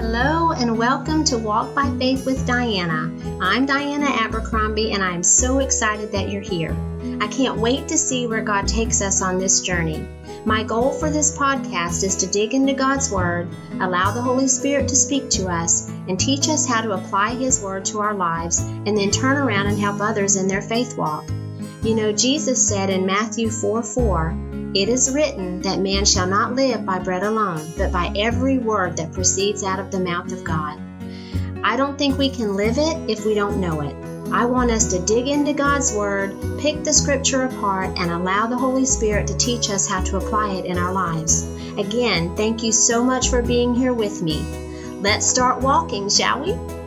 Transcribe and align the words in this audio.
Hello 0.00 0.52
and 0.52 0.78
welcome 0.78 1.24
to 1.24 1.36
Walk 1.36 1.74
by 1.74 1.94
Faith 1.98 2.24
with 2.24 2.46
Diana. 2.46 3.12
I'm 3.38 3.66
Diana 3.66 4.06
Abercrombie 4.06 4.92
and 4.92 5.02
I'm 5.02 5.22
so 5.22 5.58
excited 5.58 6.10
that 6.12 6.30
you're 6.30 6.40
here. 6.40 6.74
I 7.20 7.26
can't 7.26 7.58
wait 7.58 7.86
to 7.88 7.98
see 7.98 8.26
where 8.26 8.40
God 8.40 8.66
takes 8.66 9.02
us 9.02 9.20
on 9.20 9.36
this 9.36 9.60
journey. 9.60 10.08
My 10.46 10.64
goal 10.64 10.92
for 10.92 11.10
this 11.10 11.36
podcast 11.36 12.02
is 12.02 12.16
to 12.16 12.26
dig 12.26 12.54
into 12.54 12.72
God's 12.72 13.10
Word, 13.10 13.48
allow 13.78 14.10
the 14.10 14.22
Holy 14.22 14.48
Spirit 14.48 14.88
to 14.88 14.96
speak 14.96 15.28
to 15.32 15.48
us, 15.48 15.90
and 16.08 16.18
teach 16.18 16.48
us 16.48 16.66
how 16.66 16.80
to 16.80 16.92
apply 16.92 17.34
His 17.34 17.60
Word 17.60 17.84
to 17.84 18.00
our 18.00 18.14
lives, 18.14 18.60
and 18.60 18.96
then 18.96 19.10
turn 19.10 19.36
around 19.36 19.66
and 19.66 19.78
help 19.78 20.00
others 20.00 20.36
in 20.36 20.48
their 20.48 20.62
faith 20.62 20.96
walk. 20.96 21.28
You 21.82 21.94
know, 21.94 22.10
Jesus 22.10 22.66
said 22.66 22.88
in 22.88 23.04
Matthew 23.04 23.50
4 23.50 23.82
4, 23.82 24.49
It 24.72 24.88
is 24.88 25.10
written 25.12 25.62
that 25.62 25.80
man 25.80 26.04
shall 26.04 26.28
not 26.28 26.54
live 26.54 26.86
by 26.86 27.00
bread 27.00 27.24
alone, 27.24 27.72
but 27.76 27.90
by 27.90 28.12
every 28.16 28.58
word 28.58 28.96
that 28.98 29.12
proceeds 29.12 29.64
out 29.64 29.80
of 29.80 29.90
the 29.90 29.98
mouth 29.98 30.32
of 30.32 30.44
God. 30.44 30.78
I 31.64 31.76
don't 31.76 31.98
think 31.98 32.16
we 32.16 32.30
can 32.30 32.54
live 32.54 32.78
it 32.78 33.10
if 33.10 33.26
we 33.26 33.34
don't 33.34 33.60
know 33.60 33.80
it. 33.80 33.96
I 34.32 34.44
want 34.44 34.70
us 34.70 34.92
to 34.92 35.04
dig 35.04 35.26
into 35.26 35.52
God's 35.52 35.92
Word, 35.92 36.36
pick 36.60 36.84
the 36.84 36.92
Scripture 36.92 37.46
apart, 37.46 37.98
and 37.98 38.12
allow 38.12 38.46
the 38.46 38.56
Holy 38.56 38.86
Spirit 38.86 39.26
to 39.26 39.36
teach 39.36 39.70
us 39.70 39.88
how 39.88 40.04
to 40.04 40.18
apply 40.18 40.54
it 40.54 40.66
in 40.66 40.78
our 40.78 40.92
lives. 40.92 41.42
Again, 41.76 42.36
thank 42.36 42.62
you 42.62 42.70
so 42.70 43.02
much 43.02 43.28
for 43.28 43.42
being 43.42 43.74
here 43.74 43.92
with 43.92 44.22
me. 44.22 44.40
Let's 45.00 45.26
start 45.26 45.60
walking, 45.60 46.08
shall 46.08 46.44
we? 46.44 46.79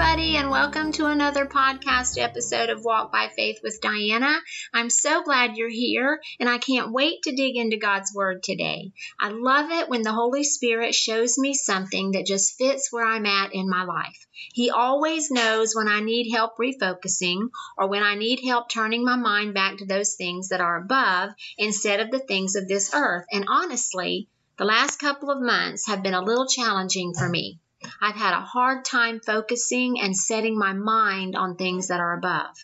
Everybody, 0.00 0.36
and 0.36 0.48
welcome 0.48 0.92
to 0.92 1.06
another 1.06 1.44
podcast 1.44 2.22
episode 2.22 2.70
of 2.70 2.84
Walk 2.84 3.10
by 3.10 3.30
Faith 3.34 3.58
with 3.64 3.80
Diana. 3.80 4.38
I'm 4.72 4.90
so 4.90 5.24
glad 5.24 5.56
you're 5.56 5.68
here, 5.68 6.20
and 6.38 6.48
I 6.48 6.58
can't 6.58 6.92
wait 6.92 7.22
to 7.24 7.34
dig 7.34 7.56
into 7.56 7.78
God's 7.78 8.14
Word 8.14 8.44
today. 8.44 8.92
I 9.20 9.30
love 9.30 9.72
it 9.72 9.88
when 9.88 10.02
the 10.02 10.12
Holy 10.12 10.44
Spirit 10.44 10.94
shows 10.94 11.36
me 11.36 11.52
something 11.52 12.12
that 12.12 12.26
just 12.26 12.56
fits 12.56 12.92
where 12.92 13.04
I'm 13.04 13.26
at 13.26 13.52
in 13.52 13.68
my 13.68 13.82
life. 13.82 14.24
He 14.52 14.70
always 14.70 15.32
knows 15.32 15.74
when 15.74 15.88
I 15.88 15.98
need 15.98 16.30
help 16.30 16.58
refocusing 16.58 17.48
or 17.76 17.88
when 17.88 18.04
I 18.04 18.14
need 18.14 18.38
help 18.46 18.68
turning 18.68 19.04
my 19.04 19.16
mind 19.16 19.52
back 19.52 19.78
to 19.78 19.84
those 19.84 20.14
things 20.14 20.50
that 20.50 20.60
are 20.60 20.80
above 20.80 21.30
instead 21.56 21.98
of 21.98 22.12
the 22.12 22.20
things 22.20 22.54
of 22.54 22.68
this 22.68 22.94
earth. 22.94 23.26
And 23.32 23.46
honestly, 23.48 24.28
the 24.58 24.64
last 24.64 25.00
couple 25.00 25.32
of 25.32 25.42
months 25.42 25.88
have 25.88 26.04
been 26.04 26.14
a 26.14 26.22
little 26.22 26.46
challenging 26.46 27.14
for 27.14 27.28
me. 27.28 27.58
I've 28.00 28.16
had 28.16 28.34
a 28.34 28.40
hard 28.40 28.84
time 28.84 29.20
focusing 29.20 30.00
and 30.00 30.16
setting 30.16 30.58
my 30.58 30.72
mind 30.72 31.36
on 31.36 31.56
things 31.56 31.88
that 31.88 32.00
are 32.00 32.16
above. 32.16 32.56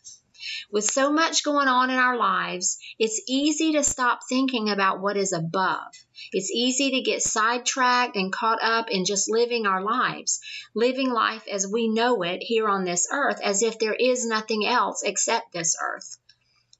With 0.70 0.84
so 0.84 1.12
much 1.12 1.45
going 1.45 1.69
on 1.69 1.91
in 1.91 1.98
our 1.98 2.17
lives, 2.17 2.79
it's 2.98 3.23
easy 3.29 3.73
to 3.73 3.85
stop 3.85 4.20
thinking 4.29 4.69
about 4.69 5.01
what 5.01 5.17
is 5.17 5.33
above. 5.33 5.92
It's 6.33 6.51
easy 6.51 6.91
to 6.91 7.01
get 7.01 7.23
sidetracked 7.23 8.17
and 8.17 8.33
caught 8.33 8.62
up 8.62 8.91
in 8.91 9.05
just 9.05 9.31
living 9.31 9.67
our 9.67 9.83
lives, 9.83 10.41
living 10.75 11.11
life 11.11 11.47
as 11.48 11.67
we 11.67 11.89
know 11.89 12.23
it 12.23 12.42
here 12.42 12.69
on 12.69 12.85
this 12.85 13.07
earth, 13.11 13.41
as 13.41 13.62
if 13.62 13.79
there 13.79 13.95
is 13.95 14.27
nothing 14.27 14.67
else 14.67 15.03
except 15.03 15.53
this 15.53 15.77
earth. 15.81 16.19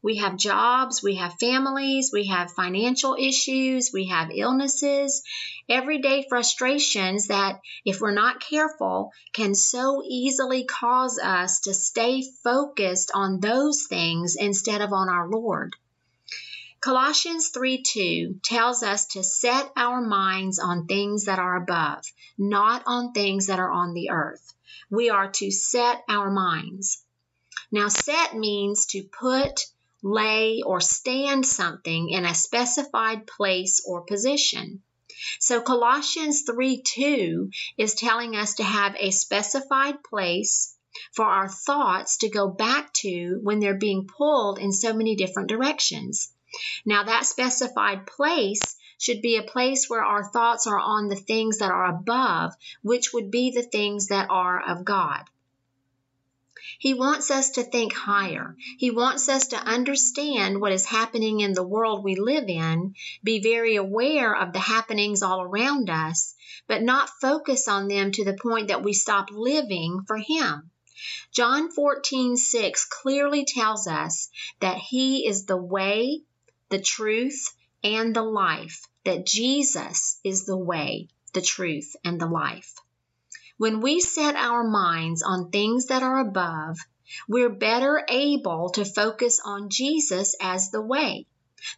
We 0.05 0.16
have 0.16 0.36
jobs, 0.36 1.02
we 1.02 1.14
have 1.14 1.38
families, 1.41 2.10
we 2.12 2.27
have 2.27 2.52
financial 2.52 3.16
issues, 3.19 3.91
we 3.91 4.08
have 4.08 4.30
illnesses, 4.30 5.22
everyday 5.66 6.27
frustrations 6.28 7.28
that, 7.28 7.62
if 7.86 8.02
we're 8.02 8.12
not 8.12 8.38
careful, 8.38 9.12
can 9.32 9.55
so 9.55 10.02
easily 10.06 10.64
cause 10.64 11.19
us 11.19 11.60
to 11.60 11.72
stay 11.72 12.22
focused 12.42 13.12
on 13.14 13.41
those 13.41 13.86
things 13.88 14.36
instead 14.36 14.82
of 14.82 14.92
on 14.92 15.08
our 15.08 15.27
Lord. 15.27 15.75
Colossians 16.82 17.48
3 17.48 17.80
2 17.80 18.41
tells 18.44 18.82
us 18.82 19.06
to 19.06 19.25
set 19.25 19.72
our 19.75 20.03
minds 20.03 20.59
on 20.59 20.84
things 20.84 21.25
that 21.25 21.38
are 21.38 21.56
above, 21.56 22.04
not 22.37 22.82
on 22.84 23.12
things 23.12 23.47
that 23.47 23.59
are 23.59 23.72
on 23.72 23.94
the 23.94 24.10
earth. 24.10 24.53
We 24.91 25.09
are 25.09 25.31
to 25.31 25.50
set 25.50 26.04
our 26.10 26.31
minds. 26.31 27.03
Now, 27.72 27.88
set 27.88 28.37
means 28.37 28.84
to 28.88 29.03
put 29.03 29.64
lay, 30.04 30.60
or 30.65 30.81
stand 30.81 31.47
something 31.47 32.10
in 32.10 32.25
a 32.25 32.34
specified 32.34 33.26
place 33.26 33.82
or 33.87 34.03
position. 34.03 34.82
So 35.41 35.62
Colossians 35.62 36.42
3 36.42 36.82
2 36.82 37.50
is 37.78 37.94
telling 37.94 38.37
us 38.37 38.54
to 38.56 38.62
have 38.62 38.94
a 38.98 39.10
specified 39.10 40.04
place 40.04 40.76
for 41.12 41.25
our 41.25 41.48
thoughts 41.48 42.19
to 42.19 42.28
go 42.28 42.48
back 42.48 42.93
to 42.94 43.41
when 43.43 43.59
they're 43.59 43.78
being 43.78 44.06
pulled 44.06 44.59
in 44.59 44.72
so 44.72 44.93
many 44.93 45.16
different 45.16 45.48
directions. 45.48 46.32
Now, 46.84 47.04
that 47.04 47.26
specified 47.26 48.06
place 48.06 48.76
should 48.98 49.22
be 49.22 49.37
a 49.37 49.43
place 49.43 49.88
where 49.88 50.04
our 50.04 50.31
thoughts 50.31 50.66
are 50.66 50.78
on 50.78 51.09
the 51.09 51.16
things 51.16 51.59
that 51.59 51.70
are 51.70 51.87
above, 51.87 52.54
which 52.82 53.12
would 53.12 53.31
be 53.31 53.50
the 53.50 53.62
things 53.62 54.09
that 54.09 54.28
are 54.31 54.60
of 54.60 54.84
God. 54.84 55.25
He 56.78 56.94
wants 56.94 57.30
us 57.30 57.50
to 57.50 57.62
think 57.62 57.92
higher. 57.92 58.56
He 58.78 58.91
wants 58.91 59.28
us 59.28 59.48
to 59.48 59.56
understand 59.56 60.60
what 60.60 60.72
is 60.72 60.84
happening 60.84 61.41
in 61.41 61.52
the 61.52 61.66
world 61.66 62.02
we 62.02 62.16
live 62.16 62.48
in, 62.48 62.94
be 63.22 63.41
very 63.41 63.76
aware 63.76 64.34
of 64.34 64.52
the 64.52 64.60
happenings 64.60 65.22
all 65.22 65.42
around 65.42 65.91
us, 65.91 66.34
but 66.66 66.82
not 66.82 67.10
focus 67.20 67.69
on 67.69 67.88
them 67.88 68.12
to 68.12 68.25
the 68.25 68.38
point 68.41 68.69
that 68.69 68.82
we 68.82 68.92
stop 68.92 69.30
living 69.30 70.04
for 70.06 70.16
Him. 70.16 70.70
John 71.32 71.70
14, 71.70 72.36
6 72.36 72.84
clearly 72.84 73.44
tells 73.44 73.86
us 73.86 74.31
that 74.60 74.78
He 74.78 75.26
is 75.26 75.46
the 75.46 75.56
way, 75.56 76.22
the 76.70 76.81
truth, 76.81 77.54
and 77.82 78.16
the 78.16 78.22
life, 78.22 78.86
that 79.04 79.26
Jesus 79.26 80.19
is 80.25 80.46
the 80.46 80.56
way, 80.56 81.08
the 81.32 81.42
truth, 81.42 81.94
and 82.04 82.20
the 82.20 82.26
life. 82.26 82.75
When 83.56 83.81
we 83.81 84.00
set 84.00 84.34
our 84.34 84.65
minds 84.65 85.22
on 85.22 85.50
things 85.50 85.87
that 85.87 86.03
are 86.03 86.19
above, 86.19 86.76
we're 87.28 87.50
better 87.50 88.04
able 88.09 88.70
to 88.70 88.84
focus 88.84 89.38
on 89.44 89.70
Jesus 89.70 90.34
as 90.41 90.70
the 90.70 90.82
way, 90.82 91.28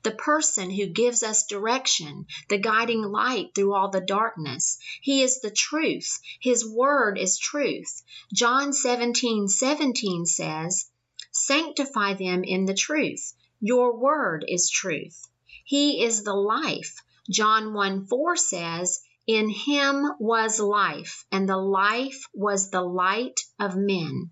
the 0.03 0.12
person 0.12 0.70
who 0.70 0.86
gives 0.86 1.22
us 1.22 1.44
direction, 1.44 2.26
the 2.48 2.56
guiding 2.56 3.03
light 3.03 3.54
through 3.54 3.75
all 3.75 3.91
the 3.91 4.00
darkness. 4.00 4.78
He 5.03 5.22
is 5.22 5.41
the 5.41 5.50
truth. 5.50 6.19
His 6.41 6.66
word 6.66 7.19
is 7.19 7.38
truth. 7.38 8.03
John 8.32 8.72
17 8.72 9.47
17 9.48 10.25
says, 10.25 10.91
Sanctify 11.31 12.15
them 12.15 12.42
in 12.42 12.65
the 12.65 12.75
truth. 12.75 13.34
Your 13.60 13.98
word 13.98 14.47
is 14.48 14.70
truth. 14.70 15.28
He 15.65 16.03
is 16.03 16.22
the 16.22 16.34
life. 16.34 17.03
John 17.28 17.75
1 17.75 18.06
4 18.06 18.36
says, 18.36 19.00
in 19.26 19.48
him 19.48 20.06
was 20.19 20.60
life, 20.60 21.25
and 21.32 21.48
the 21.48 21.56
life 21.56 22.28
was 22.32 22.70
the 22.70 22.82
light 22.82 23.41
of 23.59 23.76
men. 23.76 24.31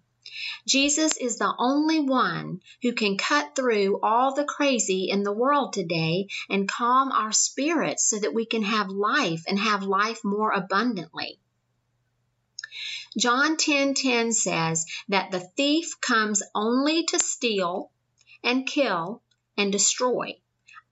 Jesus 0.66 1.16
is 1.16 1.37
the 1.37 1.55
only 1.59 2.00
one 2.00 2.60
who 2.82 2.93
can 2.93 3.19
cut 3.19 3.54
through 3.54 4.00
all 4.03 4.34
the 4.34 4.44
crazy 4.44 5.10
in 5.10 5.22
the 5.22 5.33
world 5.33 5.72
today 5.72 6.28
and 6.49 6.69
calm 6.69 7.12
our 7.12 7.33
spirits 7.33 8.09
so 8.09 8.19
that 8.19 8.34
we 8.34 8.47
can 8.47 8.62
have 8.62 8.88
life 8.88 9.44
and 9.47 9.59
have 9.59 9.83
life 9.83 10.25
more 10.25 10.50
abundantly. 10.50 11.38
John 13.16 13.56
10:10 13.56 13.59
10, 13.59 13.94
10 13.94 14.33
says 14.33 14.87
that 15.09 15.31
the 15.31 15.41
thief 15.41 16.00
comes 16.00 16.43
only 16.54 17.04
to 17.04 17.19
steal 17.19 17.91
and 18.43 18.66
kill 18.66 19.22
and 19.56 19.71
destroy. 19.71 20.41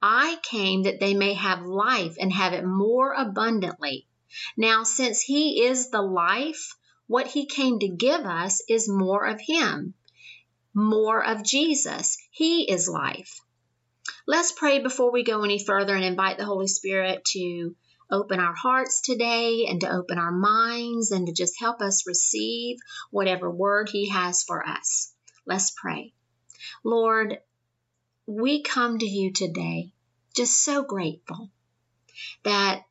I 0.03 0.39
came 0.43 0.83
that 0.83 0.99
they 0.99 1.15
may 1.15 1.35
have 1.35 1.63
life 1.63 2.17
and 2.19 2.33
have 2.33 2.53
it 2.53 2.65
more 2.65 3.13
abundantly. 3.13 4.09
Now, 4.57 4.83
since 4.83 5.21
He 5.21 5.63
is 5.63 5.91
the 5.91 6.03
life, 6.03 6.75
what 7.07 7.29
He 7.29 7.47
came 7.47 7.79
to 7.79 7.89
give 7.89 8.23
us 8.23 8.63
is 8.69 8.89
more 8.89 9.25
of 9.27 9.41
Him, 9.41 9.95
more 10.75 11.25
of 11.25 11.45
Jesus. 11.45 12.17
He 12.31 12.71
is 12.71 12.89
life. 12.89 13.41
Let's 14.27 14.53
pray 14.53 14.81
before 14.81 15.13
we 15.13 15.23
go 15.23 15.45
any 15.45 15.59
further 15.59 15.95
and 15.95 16.05
invite 16.05 16.39
the 16.39 16.45
Holy 16.45 16.67
Spirit 16.67 17.25
to 17.33 17.77
open 18.11 18.41
our 18.41 18.55
hearts 18.55 19.01
today 19.01 19.67
and 19.69 19.81
to 19.81 19.91
open 19.91 20.19
our 20.19 20.33
minds 20.33 21.13
and 21.13 21.27
to 21.27 21.33
just 21.33 21.59
help 21.59 21.81
us 21.81 22.07
receive 22.07 22.79
whatever 23.11 23.51
word 23.51 23.89
He 23.89 24.09
has 24.11 24.43
for 24.43 24.67
us. 24.67 25.13
Let's 25.47 25.71
pray. 25.71 26.13
Lord, 26.85 27.39
we 28.27 28.63
come 28.63 28.99
to 28.99 29.07
you 29.07 29.33
today 29.33 29.93
just 30.35 30.63
so 30.63 30.83
grateful 30.83 31.51
that 32.45 32.83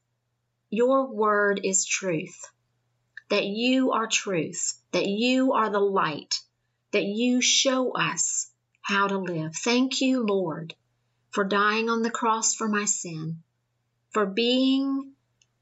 your 0.69 1.07
word 1.07 1.62
is 1.63 1.86
truth, 1.86 2.45
that 3.30 3.45
you 3.45 3.92
are 3.92 4.07
truth, 4.07 4.78
that 4.92 5.07
you 5.07 5.54
are 5.54 5.69
the 5.69 5.80
light, 5.80 6.39
that 6.92 7.04
you 7.04 7.42
show 7.42 7.92
us 7.92 8.51
how 8.81 9.07
to 9.07 9.18
live. 9.18 9.56
Thank 9.56 10.01
you, 10.01 10.25
Lord, 10.25 10.74
for 11.31 11.44
dying 11.44 11.89
on 11.89 12.01
the 12.01 12.12
cross 12.12 12.56
for 12.56 12.68
my 12.68 12.86
sin, 12.86 13.42
for 14.12 14.25
being 14.25 15.13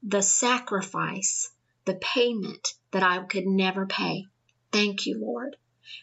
the 0.02 0.22
sacrifice, 0.22 1.50
the 1.84 1.94
payment 1.94 2.74
that 2.90 3.02
I 3.02 3.22
could 3.24 3.46
never 3.46 3.86
pay. 3.86 4.26
Thank 4.72 5.06
you, 5.06 5.18
Lord. 5.20 5.56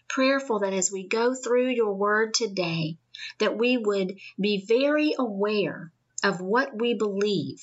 Prayerful 0.08 0.60
that 0.60 0.74
as 0.74 0.92
we 0.92 1.08
go 1.08 1.34
through 1.34 1.70
your 1.70 1.94
word 1.94 2.34
today, 2.34 2.98
that 3.40 3.58
we 3.58 3.78
would 3.78 4.18
be 4.40 4.66
very 4.66 5.14
aware 5.18 5.92
of 6.24 6.42
what 6.42 6.76
we 6.76 6.94
believe, 6.94 7.62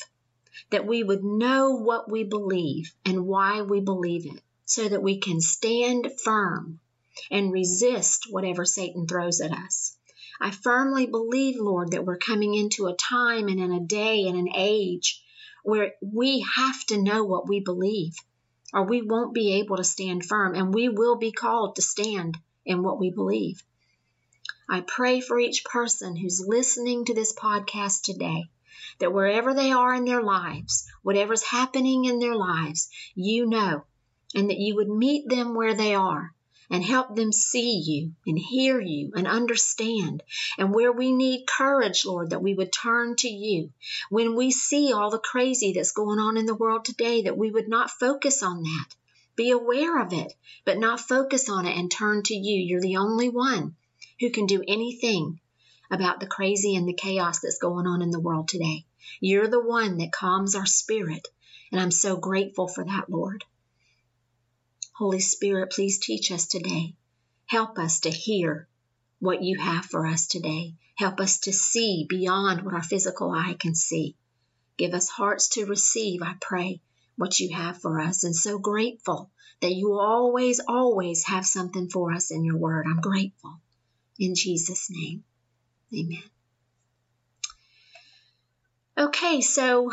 that 0.71 0.87
we 0.87 1.03
would 1.03 1.23
know 1.23 1.77
what 1.77 2.11
we 2.11 2.25
believe 2.25 2.95
and 3.05 3.27
why 3.27 3.63
we 3.63 3.81
believe 3.81 4.27
it, 4.27 4.43
so 4.65 4.89
that 4.89 5.03
we 5.03 5.19
can 5.19 5.41
stand 5.41 6.11
firm 6.23 6.81
and 7.31 7.53
resist 7.53 8.27
whatever 8.31 8.65
Satan 8.65 9.07
throws 9.07 9.41
at 9.41 9.53
us. 9.53 9.97
I 10.41 10.51
firmly 10.51 11.07
believe, 11.07 11.57
Lord, 11.59 11.93
that 11.93 12.05
we're 12.05 12.19
coming 12.19 12.55
into 12.55 12.87
a 12.87 12.97
time 12.97 13.49
and 13.49 13.61
in 13.61 13.73
a 13.73 13.81
day 13.81 14.27
and 14.27 14.37
an 14.37 14.49
age 14.55 15.23
where 15.63 15.93
we 16.01 16.45
have 16.57 16.85
to 16.87 17.03
know 17.03 17.25
what 17.25 17.49
we 17.49 17.61
believe, 17.61 18.15
or 18.75 18.83
we 18.83 19.01
won't 19.01 19.33
be 19.33 19.55
able 19.55 19.77
to 19.77 19.85
stand 19.85 20.25
firm, 20.25 20.55
and 20.55 20.75
we 20.75 20.89
will 20.89 21.17
be 21.17 21.31
called 21.31 21.77
to 21.77 21.83
stand 21.83 22.37
in 22.67 22.83
what 22.83 22.99
we 22.99 23.11
believe. 23.11 23.63
I 24.69 24.81
pray 24.81 25.21
for 25.21 25.39
each 25.39 25.65
person 25.65 26.17
who's 26.17 26.45
listening 26.45 27.05
to 27.05 27.15
this 27.15 27.33
podcast 27.33 28.03
today 28.03 28.45
that 28.99 29.13
wherever 29.13 29.55
they 29.55 29.71
are 29.71 29.95
in 29.95 30.05
their 30.05 30.23
lives, 30.23 30.87
whatever's 31.03 31.45
happening 31.45 32.05
in 32.05 32.19
their 32.19 32.35
lives, 32.35 32.89
you 33.15 33.47
know, 33.47 33.85
and 34.35 34.51
that 34.51 34.59
you 34.59 34.77
would 34.77 34.89
meet 34.89 35.29
them 35.29 35.55
where 35.55 35.75
they 35.75 35.95
are 35.95 36.35
and 36.75 36.83
help 36.83 37.15
them 37.15 37.31
see 37.31 37.79
you 37.79 38.11
and 38.27 38.37
hear 38.37 38.81
you 38.81 39.13
and 39.15 39.29
understand. 39.29 40.25
And 40.59 40.75
where 40.75 40.91
we 40.91 41.13
need 41.13 41.47
courage, 41.47 42.05
Lord, 42.05 42.31
that 42.31 42.43
we 42.43 42.53
would 42.53 42.73
turn 42.73 43.15
to 43.19 43.29
you. 43.29 43.71
When 44.11 44.35
we 44.35 44.51
see 44.51 44.93
all 44.93 45.09
the 45.09 45.21
crazy 45.21 45.73
that's 45.73 45.93
going 45.93 46.19
on 46.19 46.37
in 46.37 46.47
the 46.47 46.55
world 46.57 46.85
today, 46.85 47.23
that 47.23 47.39
we 47.39 47.49
would 47.49 47.69
not 47.69 47.93
focus 47.93 48.43
on 48.43 48.65
that. 48.65 48.87
Be 49.37 49.53
aware 49.53 50.03
of 50.03 50.13
it, 50.13 50.35
but 50.65 50.79
not 50.79 50.99
focus 50.99 51.49
on 51.49 51.65
it 51.65 51.79
and 51.79 51.93
turn 51.93 52.25
to 52.25 52.35
you. 52.35 52.61
You're 52.61 52.81
the 52.81 52.97
only 52.97 53.29
one 53.29 53.77
who 54.19 54.31
can 54.31 54.47
do 54.47 54.65
anything 54.67 55.39
about 55.93 56.19
the 56.19 56.27
crazy 56.27 56.75
and 56.75 56.89
the 56.89 56.93
chaos 56.93 57.39
that's 57.39 57.59
going 57.59 57.87
on 57.87 58.03
in 58.03 58.11
the 58.11 58.19
world 58.19 58.49
today. 58.49 58.85
You're 59.21 59.47
the 59.47 59.65
one 59.65 59.99
that 59.99 60.11
calms 60.11 60.57
our 60.57 60.67
spirit. 60.67 61.29
And 61.71 61.81
I'm 61.81 61.93
so 61.93 62.17
grateful 62.17 62.67
for 62.67 62.83
that, 62.83 63.09
Lord. 63.09 63.45
Holy 64.95 65.19
Spirit, 65.19 65.73
please 65.73 65.99
teach 65.99 66.31
us 66.31 66.47
today. 66.47 66.95
Help 67.47 67.79
us 67.81 68.01
to 68.01 68.11
hear 68.11 68.69
what 69.19 69.43
you 69.43 69.59
have 69.59 69.85
for 69.85 70.07
us 70.07 70.29
today. 70.29 70.75
Help 70.97 71.19
us 71.19 71.41
to 71.41 71.53
see 71.53 72.07
beyond 72.09 72.63
what 72.63 72.75
our 72.75 72.83
physical 72.83 73.33
eye 73.33 73.57
can 73.59 73.75
see. 73.75 74.15
Give 74.77 74.95
us 74.95 75.09
hearts 75.09 75.49
to 75.51 75.67
receive, 75.67 76.23
I 76.23 76.35
pray, 76.41 76.81
what 77.17 77.41
you 77.41 77.57
have 77.57 77.81
for 77.81 78.01
us. 78.01 78.23
And 78.23 78.37
so 78.37 78.61
grateful 78.61 79.31
that 79.61 79.75
you 79.75 79.95
always, 79.95 80.61
always 80.61 81.25
have 81.27 81.45
something 81.45 81.89
for 81.89 82.13
us 82.13 82.31
in 82.31 82.45
your 82.45 82.57
word. 82.57 82.87
I'm 82.89 83.01
grateful. 83.01 83.61
In 84.21 84.37
Jesus' 84.37 84.89
name, 84.91 85.25
amen. 85.93 86.23
Okay, 88.97 89.41
so 89.41 89.93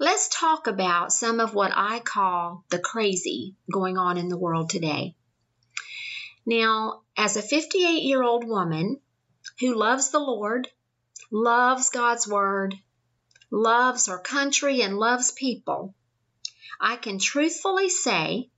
Let's 0.00 0.28
talk 0.28 0.66
about 0.66 1.12
some 1.12 1.38
of 1.38 1.54
what 1.54 1.70
I 1.72 2.00
call 2.00 2.64
the 2.68 2.80
crazy 2.80 3.54
going 3.72 3.96
on 3.96 4.18
in 4.18 4.28
the 4.28 4.36
world 4.36 4.68
today. 4.68 5.14
Now, 6.44 7.02
as 7.16 7.36
a 7.36 7.42
58 7.42 8.02
year 8.02 8.20
old 8.20 8.42
woman 8.42 9.00
who 9.60 9.76
loves 9.76 10.10
the 10.10 10.18
Lord, 10.18 10.68
loves 11.30 11.90
God's 11.90 12.26
Word, 12.26 12.74
loves 13.52 14.06
her 14.06 14.18
country, 14.18 14.82
and 14.82 14.98
loves 14.98 15.30
people, 15.30 15.94
I 16.80 16.96
can 16.96 17.20
truthfully 17.20 17.88
say 17.88 18.50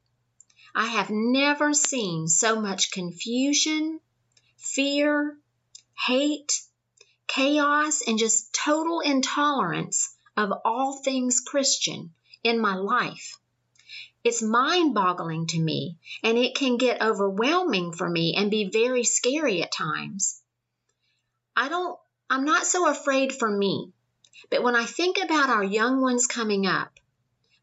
I 0.74 0.86
have 0.86 1.10
never 1.10 1.74
seen 1.74 2.28
so 2.28 2.58
much 2.62 2.92
confusion, 2.92 4.00
fear, 4.56 5.38
hate, 6.06 6.62
chaos, 7.26 8.00
and 8.06 8.18
just 8.18 8.54
total 8.54 9.00
intolerance 9.00 10.15
of 10.36 10.52
all 10.64 10.92
things 10.92 11.40
Christian 11.40 12.12
in 12.42 12.60
my 12.60 12.74
life. 12.74 13.38
It's 14.22 14.42
mind 14.42 14.94
boggling 14.94 15.46
to 15.48 15.58
me, 15.58 15.98
and 16.22 16.36
it 16.36 16.56
can 16.56 16.76
get 16.76 17.00
overwhelming 17.00 17.92
for 17.92 18.08
me 18.08 18.34
and 18.36 18.50
be 18.50 18.70
very 18.70 19.04
scary 19.04 19.62
at 19.62 19.72
times. 19.72 20.42
I 21.54 21.68
don't, 21.68 21.98
I'm 22.28 22.44
not 22.44 22.66
so 22.66 22.88
afraid 22.88 23.32
for 23.32 23.48
me, 23.48 23.92
but 24.50 24.62
when 24.62 24.74
I 24.74 24.84
think 24.84 25.18
about 25.18 25.48
our 25.48 25.64
young 25.64 26.00
ones 26.00 26.26
coming 26.26 26.66
up, 26.66 26.90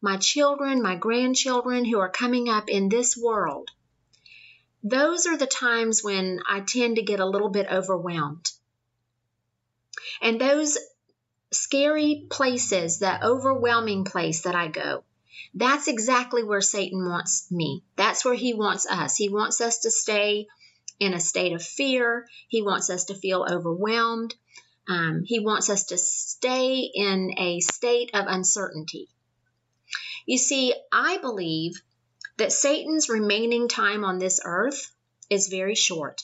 my 0.00 0.16
children, 0.16 0.82
my 0.82 0.96
grandchildren 0.96 1.84
who 1.84 1.98
are 1.98 2.10
coming 2.10 2.48
up 2.48 2.68
in 2.68 2.88
this 2.88 3.16
world, 3.16 3.70
those 4.82 5.26
are 5.26 5.36
the 5.36 5.46
times 5.46 6.02
when 6.02 6.40
I 6.48 6.60
tend 6.60 6.96
to 6.96 7.02
get 7.02 7.20
a 7.20 7.26
little 7.26 7.48
bit 7.48 7.66
overwhelmed. 7.70 8.50
And 10.20 10.40
those 10.40 10.76
scary 11.54 12.26
places, 12.30 12.98
that 12.98 13.22
overwhelming 13.22 14.04
place 14.04 14.42
that 14.42 14.54
I 14.54 14.68
go, 14.68 15.04
that's 15.54 15.88
exactly 15.88 16.42
where 16.42 16.60
Satan 16.60 17.08
wants 17.08 17.50
me. 17.50 17.82
That's 17.96 18.24
where 18.24 18.34
he 18.34 18.54
wants 18.54 18.86
us. 18.86 19.16
He 19.16 19.28
wants 19.28 19.60
us 19.60 19.78
to 19.80 19.90
stay 19.90 20.46
in 21.00 21.14
a 21.14 21.20
state 21.20 21.52
of 21.52 21.62
fear. 21.62 22.26
He 22.48 22.62
wants 22.62 22.90
us 22.90 23.04
to 23.06 23.14
feel 23.14 23.46
overwhelmed. 23.48 24.34
Um, 24.88 25.22
he 25.24 25.40
wants 25.40 25.70
us 25.70 25.84
to 25.86 25.98
stay 25.98 26.90
in 26.94 27.34
a 27.38 27.60
state 27.60 28.10
of 28.14 28.26
uncertainty. 28.28 29.08
You 30.26 30.38
see, 30.38 30.74
I 30.92 31.18
believe 31.18 31.80
that 32.36 32.52
Satan's 32.52 33.08
remaining 33.08 33.68
time 33.68 34.04
on 34.04 34.18
this 34.18 34.40
earth 34.44 34.90
is 35.30 35.48
very 35.48 35.74
short. 35.74 36.22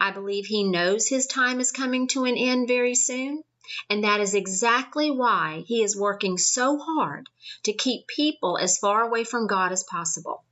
I 0.00 0.10
believe 0.10 0.46
he 0.46 0.64
knows 0.64 1.06
his 1.06 1.26
time 1.26 1.60
is 1.60 1.72
coming 1.72 2.08
to 2.08 2.24
an 2.24 2.36
end 2.36 2.68
very 2.68 2.94
soon. 2.94 3.42
And 3.88 4.04
that 4.04 4.20
is 4.20 4.34
exactly 4.34 5.10
why 5.10 5.64
he 5.66 5.82
is 5.82 5.96
working 5.96 6.38
so 6.38 6.78
hard 6.78 7.28
to 7.64 7.72
keep 7.72 8.06
people 8.06 8.58
as 8.58 8.78
far 8.78 9.02
away 9.02 9.24
from 9.24 9.46
God 9.46 9.72
as 9.72 9.84
possible. 9.84 10.44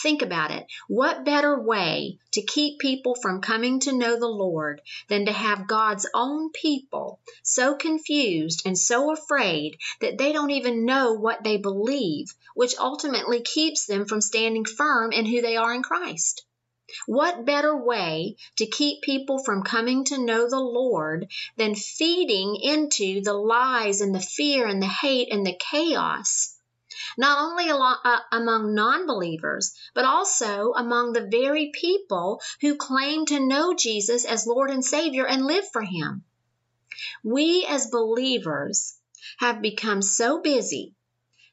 Think 0.00 0.22
about 0.22 0.52
it. 0.52 0.66
What 0.86 1.24
better 1.24 1.60
way 1.60 2.20
to 2.32 2.42
keep 2.42 2.78
people 2.78 3.16
from 3.16 3.40
coming 3.40 3.80
to 3.80 3.92
know 3.92 4.16
the 4.16 4.28
Lord 4.28 4.80
than 5.08 5.26
to 5.26 5.32
have 5.32 5.66
God's 5.66 6.08
own 6.14 6.50
people 6.50 7.18
so 7.42 7.74
confused 7.74 8.62
and 8.64 8.78
so 8.78 9.12
afraid 9.12 9.76
that 10.00 10.16
they 10.16 10.32
don't 10.32 10.52
even 10.52 10.84
know 10.84 11.14
what 11.14 11.42
they 11.42 11.56
believe, 11.56 12.32
which 12.54 12.78
ultimately 12.78 13.40
keeps 13.40 13.86
them 13.86 14.06
from 14.06 14.20
standing 14.20 14.64
firm 14.64 15.10
in 15.10 15.26
who 15.26 15.42
they 15.42 15.56
are 15.56 15.74
in 15.74 15.82
Christ? 15.82 16.44
What 17.06 17.44
better 17.44 17.76
way 17.76 18.36
to 18.56 18.66
keep 18.66 19.02
people 19.02 19.44
from 19.44 19.62
coming 19.62 20.04
to 20.04 20.16
know 20.16 20.48
the 20.48 20.58
Lord 20.58 21.30
than 21.56 21.74
feeding 21.74 22.56
into 22.56 23.20
the 23.20 23.34
lies 23.34 24.00
and 24.00 24.14
the 24.14 24.20
fear 24.20 24.66
and 24.66 24.82
the 24.82 24.86
hate 24.86 25.28
and 25.30 25.46
the 25.46 25.54
chaos? 25.58 26.58
Not 27.18 27.38
only 27.40 27.68
uh, 27.68 28.20
among 28.32 28.74
non 28.74 29.06
believers, 29.06 29.74
but 29.92 30.06
also 30.06 30.72
among 30.72 31.12
the 31.12 31.28
very 31.30 31.72
people 31.74 32.40
who 32.62 32.76
claim 32.76 33.26
to 33.26 33.46
know 33.46 33.74
Jesus 33.74 34.24
as 34.24 34.46
Lord 34.46 34.70
and 34.70 34.84
Savior 34.84 35.26
and 35.26 35.44
live 35.44 35.70
for 35.70 35.82
Him. 35.82 36.24
We 37.22 37.66
as 37.66 37.90
believers 37.90 38.98
have 39.38 39.60
become 39.60 40.00
so 40.00 40.40
busy, 40.40 40.94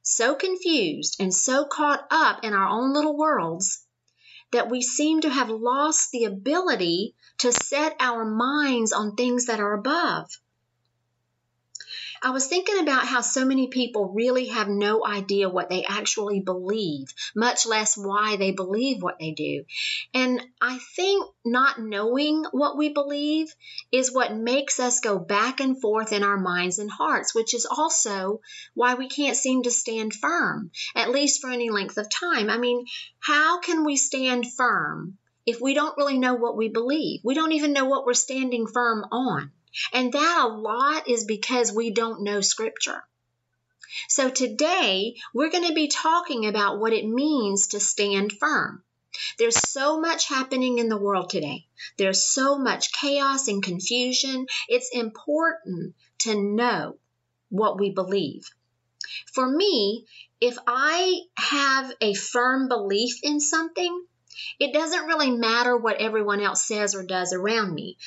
so 0.01 0.33
confused, 0.33 1.17
and 1.19 1.33
so 1.33 1.65
caught 1.65 2.07
up 2.09 2.45
in 2.45 2.53
our 2.53 2.69
own 2.69 2.93
little 2.93 3.17
worlds 3.17 3.84
that 4.51 4.69
we 4.69 4.81
seem 4.81 5.21
to 5.21 5.29
have 5.29 5.49
lost 5.49 6.11
the 6.11 6.25
ability 6.25 7.15
to 7.39 7.51
set 7.51 7.95
our 7.99 8.25
minds 8.25 8.91
on 8.91 9.15
things 9.15 9.47
that 9.47 9.59
are 9.59 9.73
above. 9.73 10.29
I 12.25 12.31
was 12.31 12.47
thinking 12.47 12.79
about 12.79 13.05
how 13.05 13.21
so 13.21 13.45
many 13.45 13.67
people 13.67 14.09
really 14.09 14.47
have 14.47 14.67
no 14.67 15.05
idea 15.05 15.47
what 15.47 15.69
they 15.69 15.83
actually 15.83 16.39
believe, 16.39 17.13
much 17.35 17.67
less 17.67 17.95
why 17.95 18.35
they 18.35 18.49
believe 18.49 19.03
what 19.03 19.19
they 19.19 19.29
do. 19.29 19.63
And 20.11 20.41
I 20.59 20.79
think 20.95 21.23
not 21.45 21.79
knowing 21.79 22.43
what 22.51 22.79
we 22.79 22.89
believe 22.89 23.53
is 23.91 24.11
what 24.11 24.35
makes 24.35 24.79
us 24.79 25.01
go 25.01 25.19
back 25.19 25.59
and 25.59 25.79
forth 25.79 26.11
in 26.13 26.23
our 26.23 26.39
minds 26.39 26.79
and 26.79 26.89
hearts, 26.89 27.35
which 27.35 27.53
is 27.53 27.67
also 27.67 28.41
why 28.73 28.95
we 28.95 29.07
can't 29.07 29.37
seem 29.37 29.61
to 29.61 29.69
stand 29.69 30.11
firm, 30.11 30.71
at 30.95 31.11
least 31.11 31.41
for 31.41 31.51
any 31.51 31.69
length 31.69 31.99
of 31.99 32.09
time. 32.09 32.49
I 32.49 32.57
mean, 32.57 32.87
how 33.19 33.59
can 33.59 33.85
we 33.85 33.97
stand 33.97 34.51
firm 34.51 35.19
if 35.45 35.61
we 35.61 35.75
don't 35.75 35.95
really 35.95 36.17
know 36.17 36.33
what 36.33 36.57
we 36.57 36.69
believe? 36.69 37.21
We 37.23 37.35
don't 37.35 37.51
even 37.51 37.71
know 37.71 37.85
what 37.85 38.03
we're 38.03 38.15
standing 38.15 38.65
firm 38.65 39.05
on. 39.11 39.51
And 39.93 40.13
that 40.13 40.41
a 40.43 40.47
lot 40.47 41.07
is 41.09 41.25
because 41.25 41.71
we 41.71 41.91
don't 41.91 42.23
know 42.23 42.41
Scripture. 42.41 43.03
So 44.09 44.29
today, 44.29 45.15
we're 45.33 45.51
going 45.51 45.67
to 45.67 45.73
be 45.73 45.87
talking 45.87 46.47
about 46.47 46.79
what 46.79 46.93
it 46.93 47.07
means 47.07 47.67
to 47.67 47.79
stand 47.79 48.33
firm. 48.33 48.83
There's 49.39 49.55
so 49.55 50.01
much 50.01 50.27
happening 50.27 50.79
in 50.79 50.89
the 50.89 50.97
world 50.97 51.29
today. 51.29 51.65
There's 51.97 52.23
so 52.23 52.57
much 52.57 52.91
chaos 52.91 53.47
and 53.47 53.63
confusion. 53.63 54.47
It's 54.67 54.89
important 54.91 55.95
to 56.19 56.35
know 56.35 56.97
what 57.49 57.79
we 57.79 57.91
believe. 57.91 58.49
For 59.33 59.47
me, 59.47 60.05
if 60.41 60.57
I 60.67 61.21
have 61.37 61.93
a 62.01 62.13
firm 62.13 62.67
belief 62.67 63.19
in 63.23 63.39
something, 63.39 64.05
It 64.59 64.73
doesn't 64.73 65.05
really 65.05 65.31
matter 65.31 65.77
what 65.77 66.01
everyone 66.01 66.41
else 66.41 66.67
says 66.67 66.95
or 66.95 67.03
does 67.03 67.33
around 67.33 67.73
me. 67.73 67.97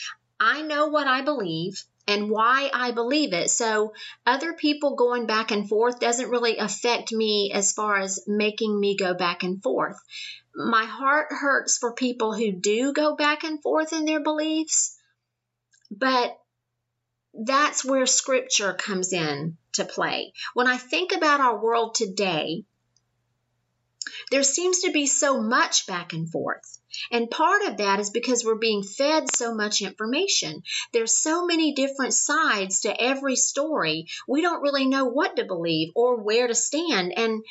I 0.41 0.63
know 0.63 0.87
what 0.87 1.07
I 1.07 1.23
believe 1.23 1.83
and 2.07 2.31
why 2.31 2.71
I 2.73 2.93
believe 2.93 3.33
it. 3.33 3.51
So 3.51 3.93
other 4.25 4.55
people 4.55 4.97
going 4.97 5.27
back 5.27 5.51
and 5.51 5.69
forth 5.69 6.01
doesn't 6.01 6.31
really 6.31 6.57
affect 6.57 7.13
me 7.13 7.53
as 7.53 7.73
far 7.73 7.99
as 7.99 8.25
making 8.27 8.79
me 8.79 8.97
go 8.97 9.15
back 9.15 9.43
and 9.43 9.63
forth. 9.63 9.99
My 10.55 10.85
heart 10.85 11.29
hurts 11.31 11.77
for 11.77 11.93
people 11.93 12.33
who 12.33 12.53
do 12.53 12.93
go 12.93 13.15
back 13.15 13.45
and 13.45 13.61
forth 13.63 13.93
in 13.93 14.05
their 14.05 14.21
beliefs, 14.21 14.97
but 15.91 16.37
that's 17.35 17.85
where 17.85 18.07
scripture 18.07 18.73
comes 18.73 19.13
in 19.13 19.59
to 19.75 19.85
play. 19.85 20.33
When 20.55 20.67
I 20.67 20.79
think 20.79 21.13
about 21.13 21.41
our 21.41 21.63
world 21.63 21.95
today, 21.95 22.65
there 24.31 24.43
seems 24.43 24.81
to 24.81 24.93
be 24.93 25.07
so 25.07 25.41
much 25.41 25.87
back 25.87 26.13
and 26.13 26.31
forth. 26.31 26.79
And 27.11 27.31
part 27.31 27.63
of 27.63 27.79
that 27.79 28.01
is 28.01 28.11
because 28.11 28.45
we're 28.45 28.57
being 28.59 28.83
fed 28.83 29.31
so 29.31 29.55
much 29.55 29.83
information. 29.83 30.63
There's 30.93 31.19
so 31.19 31.47
many 31.47 31.75
different 31.75 32.15
sides 32.15 32.81
to 32.81 33.03
every 33.03 33.37
story. 33.37 34.07
We 34.27 34.43
don't 34.43 34.63
really 34.63 34.87
know 34.87 35.07
what 35.07 35.37
to 35.37 35.45
believe 35.45 35.91
or 35.95 36.23
where 36.23 36.49
to 36.49 36.55
stand. 36.55 37.13
And 37.17 37.45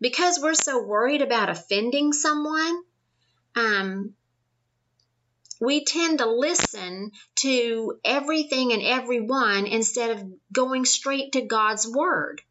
because 0.00 0.38
we're 0.40 0.54
so 0.54 0.82
worried 0.82 1.22
about 1.22 1.50
offending 1.50 2.12
someone, 2.12 2.82
um, 3.56 4.14
we 5.60 5.84
tend 5.84 6.18
to 6.18 6.30
listen 6.30 7.12
to 7.36 7.98
everything 8.04 8.72
and 8.72 8.82
everyone 8.82 9.66
instead 9.66 10.10
of 10.10 10.24
going 10.52 10.84
straight 10.84 11.32
to 11.32 11.46
God's 11.46 11.88
word 11.88 12.42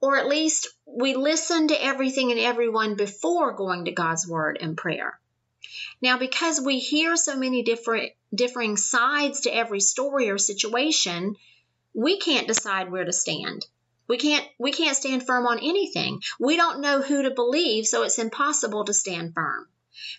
or 0.00 0.16
at 0.16 0.28
least 0.28 0.68
we 0.96 1.14
listen 1.14 1.68
to 1.68 1.84
everything 1.84 2.30
and 2.30 2.40
everyone 2.40 2.96
before 2.96 3.52
going 3.52 3.84
to 3.84 3.92
God's 3.92 4.26
word 4.26 4.58
and 4.60 4.76
prayer. 4.76 5.18
Now, 6.00 6.18
because 6.18 6.60
we 6.60 6.78
hear 6.78 7.16
so 7.16 7.36
many 7.36 7.62
different 7.62 8.12
differing 8.34 8.76
sides 8.76 9.42
to 9.42 9.54
every 9.54 9.80
story 9.80 10.30
or 10.30 10.38
situation, 10.38 11.36
we 11.94 12.18
can't 12.18 12.48
decide 12.48 12.90
where 12.90 13.04
to 13.04 13.12
stand. 13.12 13.66
We 14.08 14.16
can't 14.16 14.46
we 14.58 14.72
can't 14.72 14.96
stand 14.96 15.26
firm 15.26 15.46
on 15.46 15.58
anything. 15.58 16.22
We 16.40 16.56
don't 16.56 16.80
know 16.80 17.02
who 17.02 17.24
to 17.24 17.30
believe, 17.30 17.86
so 17.86 18.04
it's 18.04 18.18
impossible 18.18 18.84
to 18.84 18.94
stand 18.94 19.34
firm. 19.34 19.68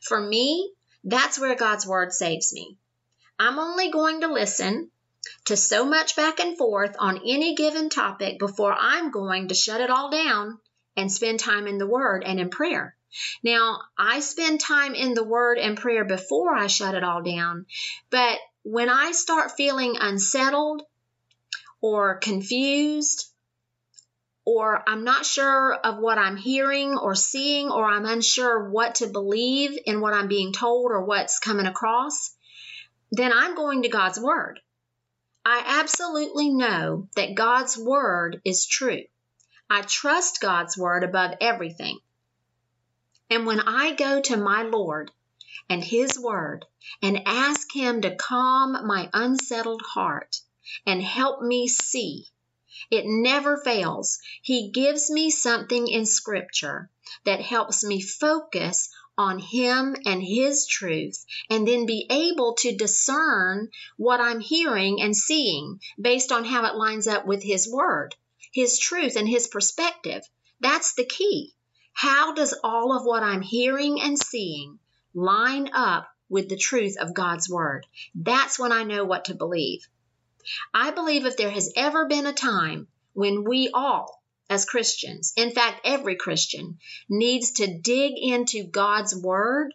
For 0.02 0.20
me, 0.20 0.72
that's 1.04 1.40
where 1.40 1.56
God's 1.56 1.88
word 1.88 2.14
saves 2.14 2.54
me. 2.54 2.78
I'm 3.40 3.58
only 3.58 3.90
going 3.90 4.22
to 4.22 4.28
listen 4.28 4.92
to 5.46 5.58
so 5.58 5.86
much 5.86 6.16
back 6.16 6.40
and 6.40 6.58
forth 6.58 6.96
on 7.00 7.22
any 7.28 7.56
given 7.56 7.90
topic 7.90 8.40
before 8.40 8.74
I'm 8.78 9.12
going 9.12 9.48
to 9.50 9.56
shut 9.56 9.82
it 9.82 9.90
all 9.90 10.10
down 10.12 10.60
and 10.96 11.12
spend 11.12 11.40
time 11.40 11.68
in 11.68 11.78
the 11.78 11.88
Word 11.88 12.24
and 12.24 12.40
in 12.40 12.50
prayer. 12.50 12.96
Now, 13.44 13.80
I 13.98 14.20
spend 14.20 14.60
time 14.60 14.94
in 14.94 15.14
the 15.14 15.24
Word 15.24 15.58
and 15.58 15.78
prayer 15.78 16.06
before 16.06 16.54
I 16.54 16.68
shut 16.68 16.96
it 16.96 17.04
all 17.04 17.24
down, 17.24 17.66
but 18.10 18.38
when 18.64 18.90
I 18.90 19.12
start 19.12 19.58
feeling 19.58 19.96
unsettled 20.00 20.84
or 21.82 22.18
confused, 22.18 23.28
or 24.46 24.84
I'm 24.88 25.04
not 25.04 25.26
sure 25.26 25.74
of 25.74 25.98
what 26.00 26.18
I'm 26.18 26.38
hearing 26.38 26.98
or 26.98 27.16
seeing, 27.16 27.70
or 27.72 27.86
I'm 27.86 28.06
unsure 28.06 28.70
what 28.70 28.96
to 28.96 29.08
believe 29.08 29.78
in 29.86 30.02
what 30.02 30.14
I'm 30.14 30.28
being 30.28 30.54
told 30.54 30.92
or 30.92 31.06
what's 31.06 31.40
coming 31.40 31.66
across, 31.66 32.36
then 33.12 33.32
I'm 33.34 33.56
going 33.56 33.84
to 33.84 33.90
God's 33.90 34.20
Word. 34.20 34.60
I 35.52 35.64
absolutely 35.66 36.50
know 36.52 37.08
that 37.16 37.34
God's 37.34 37.76
Word 37.76 38.40
is 38.46 38.68
true. 38.68 39.06
I 39.68 39.82
trust 39.82 40.42
God's 40.42 40.78
Word 40.78 41.04
above 41.04 41.38
everything. 41.42 41.98
And 43.32 43.48
when 43.48 43.60
I 43.60 43.96
go 43.96 44.22
to 44.22 44.38
my 44.38 44.62
Lord 44.62 45.10
and 45.68 45.84
His 45.84 46.20
Word 46.20 46.68
and 47.02 47.24
ask 47.26 47.76
Him 47.76 48.02
to 48.02 48.16
calm 48.16 48.86
my 48.86 49.10
unsettled 49.12 49.82
heart 49.82 50.40
and 50.86 51.02
help 51.02 51.42
me 51.42 51.68
see, 51.68 52.28
it 52.92 53.06
never 53.08 53.58
fails. 53.58 54.20
He 54.44 54.70
gives 54.70 55.10
me 55.10 55.32
something 55.32 55.88
in 55.88 56.06
Scripture 56.06 56.92
that 57.24 57.42
helps 57.42 57.84
me 57.84 58.02
focus 58.02 58.92
on 59.20 59.38
Him 59.38 59.98
and 60.06 60.24
His 60.24 60.66
truth, 60.66 61.26
and 61.50 61.68
then 61.68 61.86
be 61.86 62.08
able 62.10 62.56
to 62.60 62.78
discern 62.78 63.70
what 63.98 64.22
I'm 64.22 64.40
hearing 64.40 65.02
and 65.02 65.14
seeing 65.16 65.82
based 66.00 66.32
on 66.32 66.46
how 66.46 66.66
it 66.66 66.76
lines 66.76 67.06
up 67.06 67.26
with 67.26 67.44
His 67.44 67.70
Word, 67.70 68.16
His 68.54 68.80
truth, 68.80 69.18
and 69.18 69.28
His 69.28 69.48
perspective. 69.48 70.24
That's 70.62 70.94
the 70.94 71.04
key. 71.04 71.54
How 71.92 72.34
does 72.34 72.58
all 72.64 72.96
of 72.96 73.04
what 73.04 73.24
I'm 73.24 73.42
hearing 73.42 74.02
and 74.02 74.18
seeing 74.18 74.80
line 75.14 75.70
up 75.74 76.08
with 76.30 76.48
the 76.48 76.56
truth 76.56 76.96
of 76.98 77.14
God's 77.14 77.50
Word? 77.50 77.86
That's 78.16 78.58
when 78.58 78.72
I 78.72 78.86
know 78.86 79.04
what 79.04 79.26
to 79.26 79.36
believe. 79.36 79.82
I 80.74 80.92
believe 80.92 81.26
if 81.26 81.36
there 81.36 81.52
has 81.52 81.74
ever 81.76 82.08
been 82.08 82.26
a 82.26 82.32
time 82.32 82.88
when 83.12 83.44
we 83.44 83.70
all, 83.74 84.19
as 84.50 84.66
Christians. 84.66 85.34
In 85.38 85.52
fact, 85.52 85.82
every 85.86 86.16
Christian 86.16 86.80
needs 87.08 87.54
to 87.54 87.80
dig 87.80 88.14
into 88.18 88.64
God's 88.64 89.16
Word, 89.16 89.74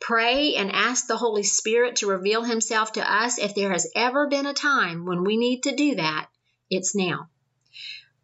pray, 0.00 0.54
and 0.54 0.72
ask 0.72 1.06
the 1.06 1.16
Holy 1.16 1.42
Spirit 1.42 1.96
to 1.96 2.08
reveal 2.08 2.42
Himself 2.42 2.92
to 2.92 3.12
us. 3.12 3.38
If 3.38 3.54
there 3.54 3.72
has 3.72 3.90
ever 3.94 4.28
been 4.28 4.46
a 4.46 4.54
time 4.54 5.04
when 5.04 5.24
we 5.24 5.36
need 5.36 5.64
to 5.64 5.76
do 5.76 5.96
that, 5.96 6.28
it's 6.70 6.94
now. 6.94 7.28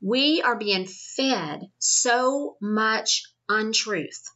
We 0.01 0.43
are 0.43 0.57
being 0.57 0.87
fed 0.87 1.71
so 1.79 2.57
much 2.61 3.25
untruth, 3.49 4.31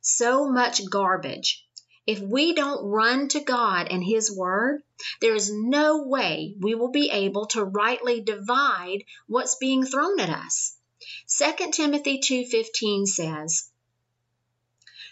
so 0.00 0.50
much 0.50 0.88
garbage. 0.90 1.65
If 2.06 2.20
we 2.20 2.52
don't 2.52 2.84
run 2.84 3.28
to 3.28 3.40
God 3.40 3.88
and 3.90 4.04
His 4.04 4.30
Word, 4.30 4.82
there 5.20 5.34
is 5.34 5.50
no 5.52 6.04
way 6.04 6.54
we 6.60 6.74
will 6.74 6.90
be 6.90 7.10
able 7.10 7.46
to 7.46 7.64
rightly 7.64 8.20
divide 8.20 9.04
what's 9.26 9.56
being 9.56 9.84
thrown 9.84 10.20
at 10.20 10.30
us. 10.30 10.76
2 11.38 11.72
Timothy 11.72 12.18
2:15 12.20 13.06
says, 13.06 13.70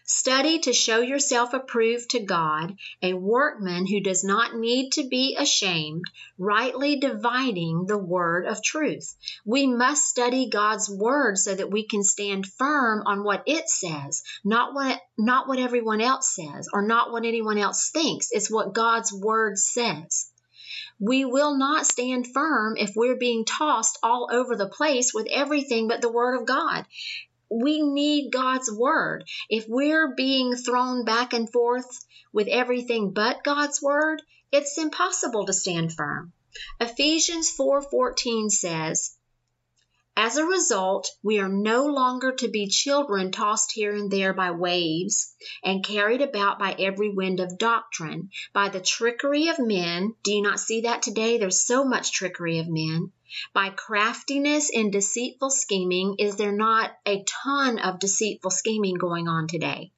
Study 0.06 0.58
to 0.58 0.74
show 0.74 1.00
yourself 1.00 1.54
approved 1.54 2.10
to 2.10 2.20
God, 2.20 2.76
a 3.00 3.14
workman 3.14 3.86
who 3.86 4.00
does 4.00 4.22
not 4.22 4.54
need 4.54 4.92
to 4.92 5.08
be 5.08 5.34
ashamed, 5.34 6.04
rightly 6.36 6.96
dividing 7.00 7.86
the 7.86 7.96
word 7.96 8.44
of 8.44 8.62
truth. 8.62 9.16
We 9.46 9.66
must 9.66 10.04
study 10.04 10.50
God's 10.50 10.90
word 10.90 11.38
so 11.38 11.54
that 11.54 11.70
we 11.70 11.86
can 11.86 12.02
stand 12.02 12.44
firm 12.44 13.04
on 13.06 13.24
what 13.24 13.44
it 13.46 13.70
says, 13.70 14.22
not 14.44 14.74
what 14.74 15.00
not 15.16 15.48
what 15.48 15.58
everyone 15.58 16.02
else 16.02 16.34
says 16.34 16.68
or 16.70 16.82
not 16.82 17.10
what 17.10 17.24
anyone 17.24 17.56
else 17.56 17.88
thinks. 17.88 18.28
It's 18.30 18.50
what 18.50 18.74
God's 18.74 19.10
word 19.10 19.56
says. 19.56 20.30
We 21.00 21.24
will 21.24 21.56
not 21.56 21.86
stand 21.86 22.26
firm 22.26 22.76
if 22.76 22.94
we're 22.94 23.16
being 23.16 23.46
tossed 23.46 23.98
all 24.02 24.28
over 24.30 24.54
the 24.54 24.68
place 24.68 25.14
with 25.14 25.28
everything 25.30 25.88
but 25.88 26.02
the 26.02 26.12
word 26.12 26.38
of 26.38 26.46
God 26.46 26.84
we 27.50 27.82
need 27.82 28.32
God's 28.32 28.70
word. 28.70 29.24
If 29.48 29.66
we're 29.68 30.14
being 30.14 30.54
thrown 30.54 31.04
back 31.04 31.32
and 31.32 31.50
forth 31.50 31.86
with 32.32 32.48
everything 32.48 33.12
but 33.12 33.44
God's 33.44 33.80
word, 33.82 34.22
it's 34.52 34.78
impossible 34.78 35.46
to 35.46 35.52
stand 35.52 35.92
firm. 35.92 36.32
Ephesians 36.80 37.50
4:14 37.58 38.50
says, 38.50 39.13
as 40.16 40.36
a 40.36 40.44
result, 40.44 41.10
we 41.24 41.40
are 41.40 41.48
no 41.48 41.86
longer 41.86 42.32
to 42.32 42.48
be 42.48 42.68
children 42.68 43.32
tossed 43.32 43.72
here 43.72 43.92
and 43.94 44.10
there 44.10 44.32
by 44.32 44.52
waves 44.52 45.34
and 45.62 45.84
carried 45.84 46.22
about 46.22 46.58
by 46.58 46.72
every 46.78 47.08
wind 47.08 47.40
of 47.40 47.58
doctrine, 47.58 48.30
by 48.52 48.68
the 48.68 48.80
trickery 48.80 49.48
of 49.48 49.58
men. 49.58 50.14
Do 50.22 50.32
you 50.32 50.40
not 50.40 50.60
see 50.60 50.82
that 50.82 51.02
today? 51.02 51.38
There's 51.38 51.66
so 51.66 51.84
much 51.84 52.12
trickery 52.12 52.60
of 52.60 52.68
men. 52.68 53.10
By 53.52 53.70
craftiness 53.70 54.70
and 54.72 54.92
deceitful 54.92 55.50
scheming, 55.50 56.14
is 56.20 56.36
there 56.36 56.52
not 56.52 56.92
a 57.04 57.24
ton 57.24 57.80
of 57.80 57.98
deceitful 57.98 58.52
scheming 58.52 58.94
going 58.94 59.26
on 59.26 59.48
today? 59.48 59.90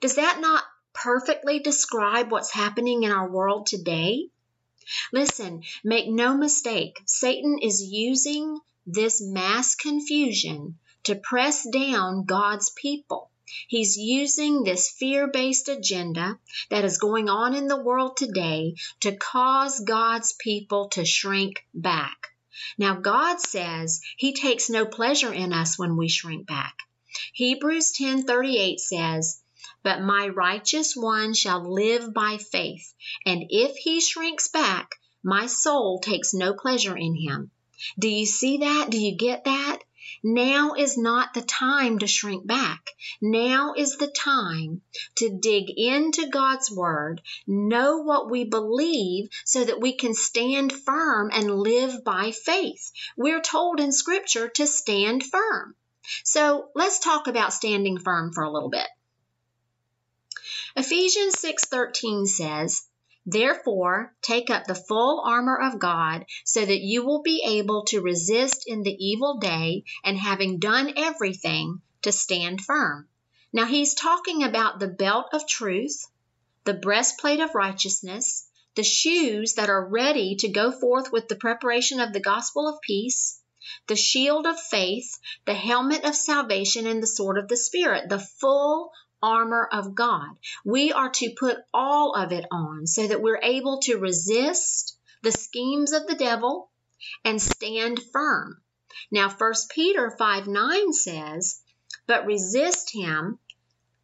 Does 0.00 0.14
that 0.14 0.40
not 0.40 0.62
perfectly 0.92 1.58
describe 1.58 2.30
what's 2.30 2.52
happening 2.52 3.02
in 3.02 3.10
our 3.10 3.28
world 3.28 3.66
today? 3.66 4.28
Listen, 5.12 5.62
make 5.82 6.08
no 6.08 6.36
mistake, 6.36 7.00
Satan 7.06 7.58
is 7.60 7.82
using 7.82 8.60
this 8.86 9.20
mass 9.20 9.74
confusion 9.74 10.78
to 11.04 11.14
press 11.14 11.66
down 11.68 12.24
God's 12.24 12.70
people. 12.70 13.30
He's 13.68 13.96
using 13.96 14.62
this 14.62 14.90
fear 14.90 15.28
based 15.28 15.68
agenda 15.68 16.38
that 16.70 16.84
is 16.84 16.98
going 16.98 17.28
on 17.28 17.54
in 17.54 17.66
the 17.66 17.80
world 17.80 18.16
today 18.16 18.76
to 19.00 19.14
cause 19.16 19.80
God's 19.80 20.32
people 20.32 20.88
to 20.90 21.04
shrink 21.04 21.66
back. 21.74 22.28
Now, 22.78 22.94
God 22.94 23.40
says 23.40 24.00
He 24.16 24.32
takes 24.32 24.70
no 24.70 24.86
pleasure 24.86 25.32
in 25.32 25.52
us 25.52 25.78
when 25.78 25.96
we 25.96 26.08
shrink 26.08 26.46
back. 26.46 26.76
Hebrews 27.34 27.92
10:38 27.92 28.80
says, 28.80 29.42
"But 29.82 30.00
my 30.00 30.28
righteous 30.28 30.96
one 30.96 31.34
shall 31.34 31.72
live 31.72 32.14
by 32.14 32.38
faith, 32.38 32.94
and 33.26 33.44
if 33.50 33.76
he 33.76 34.00
shrinks 34.00 34.48
back, 34.48 34.96
my 35.22 35.46
soul 35.46 35.98
takes 36.00 36.32
no 36.32 36.54
pleasure 36.54 36.96
in 36.96 37.14
him." 37.14 37.50
Do 37.98 38.08
you 38.08 38.26
see 38.26 38.58
that? 38.58 38.90
Do 38.90 38.98
you 38.98 39.16
get 39.16 39.44
that? 39.44 39.78
Now 40.24 40.74
is 40.74 40.98
not 40.98 41.32
the 41.32 41.42
time 41.42 41.98
to 42.00 42.06
shrink 42.06 42.46
back. 42.46 42.90
Now 43.20 43.74
is 43.76 43.96
the 43.96 44.08
time 44.08 44.82
to 45.16 45.38
dig 45.38 45.70
into 45.70 46.28
God's 46.28 46.70
Word, 46.70 47.22
know 47.46 47.98
what 47.98 48.30
we 48.30 48.44
believe 48.44 49.30
so 49.44 49.64
that 49.64 49.80
we 49.80 49.92
can 49.94 50.14
stand 50.14 50.72
firm 50.72 51.30
and 51.32 51.60
live 51.60 52.04
by 52.04 52.32
faith. 52.32 52.92
We're 53.16 53.40
told 53.40 53.80
in 53.80 53.92
Scripture 53.92 54.48
to 54.48 54.66
stand 54.66 55.24
firm. 55.24 55.74
So 56.24 56.68
let's 56.74 56.98
talk 56.98 57.26
about 57.26 57.52
standing 57.52 57.98
firm 57.98 58.32
for 58.32 58.42
a 58.42 58.50
little 58.50 58.70
bit. 58.70 58.88
Ephesians 60.76 61.36
6:13 61.36 62.26
says, 62.26 62.88
Therefore, 63.26 64.14
take 64.20 64.50
up 64.50 64.64
the 64.64 64.74
full 64.74 65.20
armor 65.20 65.56
of 65.56 65.78
God 65.78 66.26
so 66.44 66.64
that 66.64 66.80
you 66.80 67.04
will 67.04 67.22
be 67.22 67.42
able 67.44 67.84
to 67.84 68.00
resist 68.00 68.64
in 68.66 68.82
the 68.82 68.96
evil 68.98 69.38
day 69.38 69.84
and 70.02 70.18
having 70.18 70.58
done 70.58 70.94
everything 70.96 71.82
to 72.02 72.10
stand 72.10 72.62
firm. 72.62 73.08
Now, 73.52 73.66
he's 73.66 73.94
talking 73.94 74.42
about 74.42 74.80
the 74.80 74.88
belt 74.88 75.26
of 75.32 75.46
truth, 75.46 76.06
the 76.64 76.74
breastplate 76.74 77.38
of 77.38 77.54
righteousness, 77.54 78.48
the 78.74 78.82
shoes 78.82 79.54
that 79.54 79.70
are 79.70 79.86
ready 79.86 80.34
to 80.36 80.48
go 80.48 80.72
forth 80.72 81.12
with 81.12 81.28
the 81.28 81.36
preparation 81.36 82.00
of 82.00 82.12
the 82.12 82.20
gospel 82.20 82.66
of 82.66 82.80
peace, 82.80 83.40
the 83.86 83.96
shield 83.96 84.46
of 84.46 84.58
faith, 84.58 85.18
the 85.44 85.54
helmet 85.54 86.04
of 86.04 86.16
salvation, 86.16 86.86
and 86.86 87.02
the 87.02 87.06
sword 87.06 87.38
of 87.38 87.46
the 87.46 87.56
Spirit, 87.56 88.08
the 88.08 88.18
full 88.18 88.90
armor 89.22 89.68
of 89.70 89.94
God. 89.94 90.30
We 90.64 90.92
are 90.92 91.10
to 91.10 91.34
put 91.38 91.58
all 91.72 92.14
of 92.14 92.32
it 92.32 92.44
on 92.50 92.86
so 92.86 93.06
that 93.06 93.22
we're 93.22 93.40
able 93.42 93.80
to 93.82 93.98
resist 93.98 94.98
the 95.22 95.32
schemes 95.32 95.92
of 95.92 96.06
the 96.06 96.14
devil 96.14 96.70
and 97.24 97.40
stand 97.40 98.00
firm. 98.12 98.60
Now, 99.10 99.30
1 99.30 99.52
Peter 99.70 100.14
5 100.18 100.46
9 100.46 100.92
says, 100.92 101.62
But 102.06 102.26
resist 102.26 102.90
him, 102.92 103.38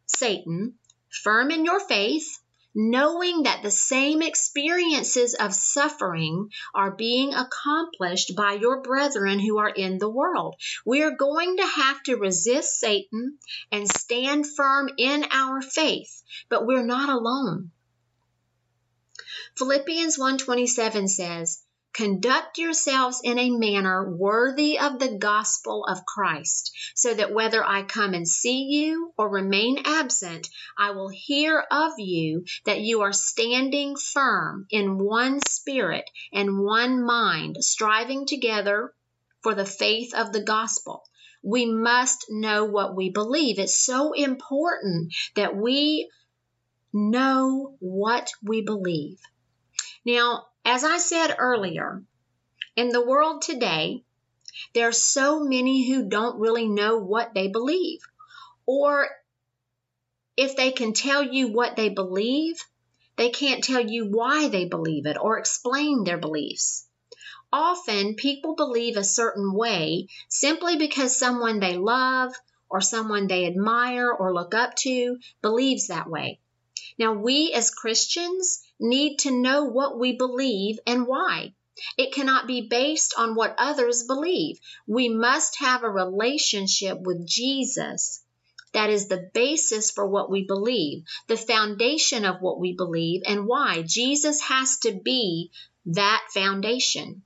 Satan, 0.05 0.79
firm 1.23 1.51
in 1.51 1.65
your 1.65 1.79
faith, 1.79 2.39
knowing 2.79 3.43
that 3.43 3.61
the 3.61 3.69
same 3.69 4.21
experiences 4.21 5.33
of 5.33 5.53
suffering 5.53 6.49
are 6.73 6.95
being 6.95 7.33
accomplished 7.33 8.37
by 8.37 8.53
your 8.53 8.81
brethren 8.81 9.37
who 9.37 9.57
are 9.57 9.67
in 9.67 9.97
the 9.97 10.09
world. 10.09 10.55
We 10.85 11.03
are 11.03 11.11
going 11.11 11.57
to 11.57 11.65
have 11.65 12.01
to 12.03 12.15
resist 12.15 12.79
Satan 12.79 13.37
and 13.69 13.85
stand 13.85 14.45
firm 14.47 14.89
in 14.97 15.25
our 15.29 15.61
faith, 15.61 16.23
but 16.47 16.65
we're 16.65 16.85
not 16.85 17.09
alone. 17.09 17.71
Philippians 19.57 20.17
1:27 20.17 21.09
says, 21.09 21.61
Conduct 21.93 22.57
yourselves 22.57 23.19
in 23.23 23.39
a 23.39 23.49
manner 23.49 24.09
worthy 24.15 24.79
of 24.79 24.99
the 24.99 25.17
gospel 25.17 25.83
of 25.85 26.05
Christ, 26.05 26.71
so 26.93 27.13
that 27.13 27.33
whether 27.33 27.63
I 27.65 27.81
come 27.83 28.13
and 28.13 28.27
see 28.27 28.63
you 28.63 29.11
or 29.17 29.27
remain 29.27 29.79
absent, 29.85 30.49
I 30.77 30.91
will 30.91 31.09
hear 31.09 31.59
of 31.71 31.93
you 31.97 32.45
that 32.65 32.81
you 32.81 33.01
are 33.01 33.11
standing 33.11 33.95
firm 33.95 34.67
in 34.69 34.99
one 34.99 35.39
spirit 35.47 36.09
and 36.31 36.59
one 36.59 37.03
mind, 37.03 37.57
striving 37.61 38.25
together 38.25 38.93
for 39.41 39.55
the 39.55 39.65
faith 39.65 40.13
of 40.13 40.31
the 40.31 40.43
gospel. 40.43 41.03
We 41.41 41.65
must 41.65 42.25
know 42.29 42.65
what 42.65 42.95
we 42.95 43.09
believe. 43.09 43.59
It's 43.59 43.77
so 43.77 44.13
important 44.13 45.13
that 45.35 45.55
we 45.55 46.09
know 46.93 47.75
what 47.79 48.31
we 48.43 48.61
believe. 48.61 49.19
Now, 50.05 50.45
as 50.69 50.83
I 50.83 50.99
said 50.99 51.35
earlier, 51.39 52.03
in 52.75 52.89
the 52.89 53.03
world 53.03 53.41
today, 53.41 54.03
there 54.75 54.87
are 54.89 54.91
so 54.91 55.43
many 55.43 55.89
who 55.89 56.07
don't 56.07 56.39
really 56.39 56.67
know 56.67 56.99
what 56.99 57.33
they 57.33 57.47
believe. 57.47 58.01
Or 58.67 59.09
if 60.37 60.55
they 60.55 60.71
can 60.71 60.93
tell 60.93 61.23
you 61.23 61.47
what 61.47 61.75
they 61.75 61.89
believe, 61.89 62.57
they 63.15 63.31
can't 63.31 63.63
tell 63.63 63.81
you 63.81 64.11
why 64.11 64.47
they 64.47 64.65
believe 64.65 65.07
it 65.07 65.17
or 65.19 65.39
explain 65.39 66.03
their 66.03 66.19
beliefs. 66.19 66.87
Often 67.51 68.13
people 68.13 68.53
believe 68.53 68.95
a 68.95 69.03
certain 69.03 69.51
way 69.51 70.07
simply 70.27 70.77
because 70.77 71.17
someone 71.17 71.59
they 71.59 71.77
love 71.77 72.31
or 72.69 72.79
someone 72.79 73.25
they 73.25 73.47
admire 73.47 74.11
or 74.11 74.35
look 74.35 74.53
up 74.53 74.75
to 74.85 75.17
believes 75.41 75.87
that 75.87 76.07
way. 76.07 76.39
Now, 76.99 77.13
we 77.13 77.53
as 77.53 77.71
Christians 77.71 78.61
need 78.77 79.19
to 79.19 79.31
know 79.31 79.63
what 79.63 79.97
we 79.97 80.17
believe 80.17 80.79
and 80.85 81.07
why. 81.07 81.53
It 81.97 82.11
cannot 82.11 82.45
be 82.45 82.67
based 82.67 83.13
on 83.17 83.35
what 83.35 83.55
others 83.57 84.03
believe. 84.03 84.59
We 84.85 85.07
must 85.07 85.59
have 85.59 85.83
a 85.83 85.89
relationship 85.89 86.99
with 86.99 87.25
Jesus. 87.25 88.21
That 88.73 88.89
is 88.89 89.07
the 89.07 89.29
basis 89.33 89.91
for 89.91 90.05
what 90.05 90.29
we 90.29 90.43
believe, 90.43 91.05
the 91.27 91.37
foundation 91.37 92.25
of 92.25 92.41
what 92.41 92.59
we 92.59 92.73
believe, 92.73 93.21
and 93.25 93.47
why. 93.47 93.81
Jesus 93.81 94.41
has 94.41 94.79
to 94.79 94.91
be 94.91 95.51
that 95.85 96.27
foundation. 96.33 97.23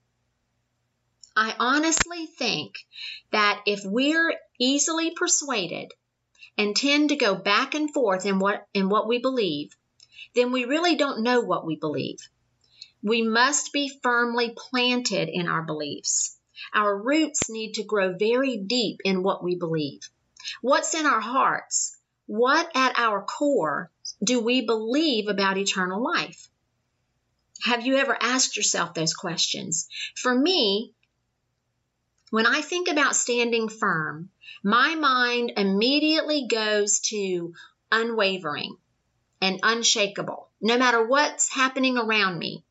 I 1.35 1.55
honestly 1.57 2.27
think 2.27 2.75
that 3.31 3.63
if 3.65 3.81
we're 3.83 4.35
easily 4.59 5.11
persuaded 5.15 5.91
and 6.57 6.75
tend 6.75 7.09
to 7.09 7.15
go 7.15 7.35
back 7.35 7.73
and 7.73 7.93
forth 7.93 8.25
in 8.25 8.39
what 8.39 8.67
in 8.73 8.89
what 8.89 9.07
we 9.07 9.19
believe, 9.19 9.75
then 10.35 10.51
we 10.51 10.65
really 10.65 10.95
don't 10.95 11.23
know 11.23 11.41
what 11.41 11.65
we 11.65 11.75
believe. 11.75 12.19
We 13.01 13.21
must 13.21 13.73
be 13.73 13.99
firmly 14.01 14.55
planted 14.55 15.29
in 15.29 15.47
our 15.47 15.63
beliefs. 15.63 16.37
Our 16.73 16.95
roots 16.97 17.49
need 17.49 17.73
to 17.73 17.83
grow 17.83 18.15
very 18.17 18.57
deep 18.57 19.01
in 19.03 19.23
what 19.23 19.43
we 19.43 19.55
believe. 19.55 20.01
What's 20.61 20.93
in 20.93 21.05
our 21.05 21.21
hearts? 21.21 21.97
What 22.25 22.71
at 22.75 22.97
our 22.97 23.23
core 23.23 23.91
do 24.23 24.39
we 24.39 24.65
believe 24.65 25.27
about 25.27 25.57
eternal 25.57 26.01
life? 26.03 26.49
Have 27.65 27.85
you 27.85 27.95
ever 27.97 28.17
asked 28.19 28.57
yourself 28.57 28.93
those 28.93 29.13
questions? 29.13 29.87
For 30.15 30.33
me, 30.33 30.93
when 32.33 32.47
I 32.47 32.61
think 32.61 32.89
about 32.89 33.15
standing 33.15 33.69
firm, 33.69 34.31
my 34.63 34.95
mind 34.95 35.53
immediately 35.55 36.47
goes 36.47 36.99
to 37.11 37.53
unwavering 37.91 38.75
and 39.39 39.59
unshakable, 39.61 40.49
no 40.59 40.79
matter 40.79 41.05
what's 41.05 41.53
happening 41.53 41.95
around 41.95 42.39
me. 42.39 42.63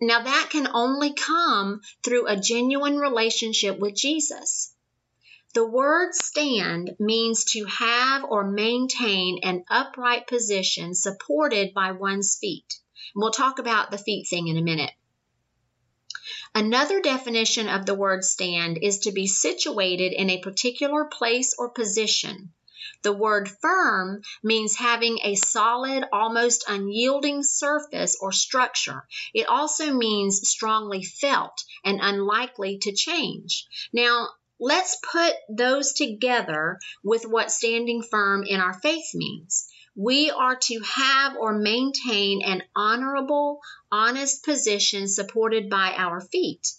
Now, 0.00 0.22
that 0.22 0.50
can 0.52 0.68
only 0.72 1.14
come 1.14 1.80
through 2.04 2.28
a 2.28 2.40
genuine 2.40 2.98
relationship 2.98 3.80
with 3.80 3.96
Jesus. 3.96 4.72
The 5.52 5.66
word 5.66 6.14
stand 6.14 6.94
means 7.00 7.46
to 7.46 7.64
have 7.64 8.22
or 8.22 8.48
maintain 8.48 9.40
an 9.42 9.64
upright 9.68 10.28
position 10.28 10.94
supported 10.94 11.74
by 11.74 11.90
one's 11.90 12.38
feet. 12.40 12.78
We'll 13.16 13.32
talk 13.32 13.58
about 13.58 13.90
the 13.90 13.98
feet 13.98 14.28
thing 14.28 14.46
in 14.46 14.56
a 14.56 14.62
minute. 14.62 14.92
Another 16.54 17.00
definition 17.00 17.68
of 17.68 17.86
the 17.86 17.94
word 17.94 18.24
stand 18.24 18.78
is 18.82 19.00
to 19.00 19.12
be 19.12 19.26
situated 19.26 20.12
in 20.12 20.30
a 20.30 20.40
particular 20.40 21.04
place 21.04 21.54
or 21.58 21.70
position. 21.70 22.52
The 23.02 23.12
word 23.12 23.48
firm 23.48 24.22
means 24.42 24.76
having 24.76 25.18
a 25.22 25.34
solid, 25.34 26.04
almost 26.12 26.64
unyielding 26.68 27.42
surface 27.42 28.16
or 28.20 28.32
structure. 28.32 29.06
It 29.32 29.46
also 29.46 29.92
means 29.92 30.48
strongly 30.48 31.02
felt 31.02 31.64
and 31.84 32.00
unlikely 32.02 32.78
to 32.82 32.92
change. 32.92 33.66
Now, 33.92 34.28
let's 34.58 34.96
put 34.96 35.34
those 35.48 35.94
together 35.94 36.78
with 37.02 37.24
what 37.24 37.50
standing 37.50 38.02
firm 38.02 38.44
in 38.44 38.60
our 38.60 38.74
faith 38.74 39.14
means. 39.14 39.68
We 39.96 40.30
are 40.30 40.56
to 40.56 40.80
have 40.80 41.36
or 41.36 41.58
maintain 41.58 42.42
an 42.42 42.62
honorable, 42.76 43.60
honest 43.90 44.44
position 44.44 45.08
supported 45.08 45.68
by 45.68 45.94
our 45.96 46.20
feet. 46.20 46.72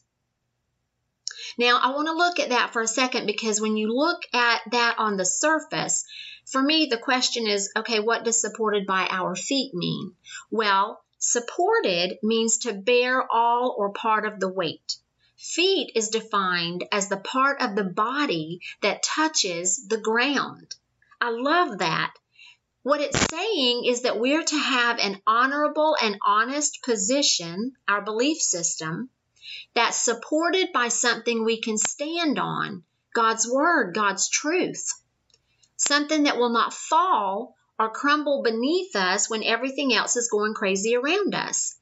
Now, 1.57 1.77
I 1.77 1.89
want 1.93 2.07
to 2.07 2.13
look 2.13 2.39
at 2.39 2.49
that 2.49 2.71
for 2.71 2.81
a 2.81 2.87
second 2.87 3.25
because 3.25 3.59
when 3.59 3.75
you 3.75 3.93
look 3.93 4.21
at 4.33 4.61
that 4.71 4.97
on 4.97 5.17
the 5.17 5.25
surface, 5.25 6.05
for 6.45 6.61
me, 6.61 6.85
the 6.85 6.97
question 6.97 7.47
is 7.47 7.71
okay, 7.75 7.99
what 7.99 8.23
does 8.23 8.39
supported 8.39 8.87
by 8.87 9.07
our 9.09 9.35
feet 9.35 9.73
mean? 9.73 10.15
Well, 10.49 11.03
supported 11.17 12.17
means 12.23 12.59
to 12.59 12.73
bear 12.73 13.29
all 13.29 13.75
or 13.77 13.91
part 13.91 14.25
of 14.25 14.39
the 14.39 14.49
weight. 14.49 14.97
Feet 15.35 15.91
is 15.95 16.09
defined 16.09 16.85
as 16.91 17.09
the 17.09 17.17
part 17.17 17.61
of 17.61 17.75
the 17.75 17.83
body 17.83 18.61
that 18.81 19.03
touches 19.03 19.85
the 19.87 19.97
ground. 19.97 20.75
I 21.19 21.31
love 21.31 21.79
that 21.79 22.13
what 22.83 23.01
it's 23.01 23.29
saying 23.29 23.85
is 23.85 24.01
that 24.01 24.19
we're 24.19 24.43
to 24.43 24.57
have 24.57 24.97
an 24.99 25.21
honorable 25.27 25.95
and 26.01 26.17
honest 26.25 26.81
position, 26.83 27.73
our 27.87 28.01
belief 28.01 28.41
system, 28.41 29.09
that's 29.73 29.97
supported 29.97 30.71
by 30.73 30.87
something 30.87 31.43
we 31.43 31.61
can 31.61 31.77
stand 31.77 32.39
on 32.39 32.83
God's 33.13 33.47
Word, 33.47 33.93
God's 33.93 34.29
truth. 34.29 34.87
Something 35.77 36.23
that 36.23 36.37
will 36.37 36.49
not 36.49 36.73
fall 36.73 37.55
or 37.77 37.89
crumble 37.89 38.41
beneath 38.43 38.95
us 38.95 39.29
when 39.29 39.43
everything 39.43 39.93
else 39.93 40.15
is 40.15 40.29
going 40.29 40.53
crazy 40.53 40.95
around 40.95 41.35
us. 41.35 41.75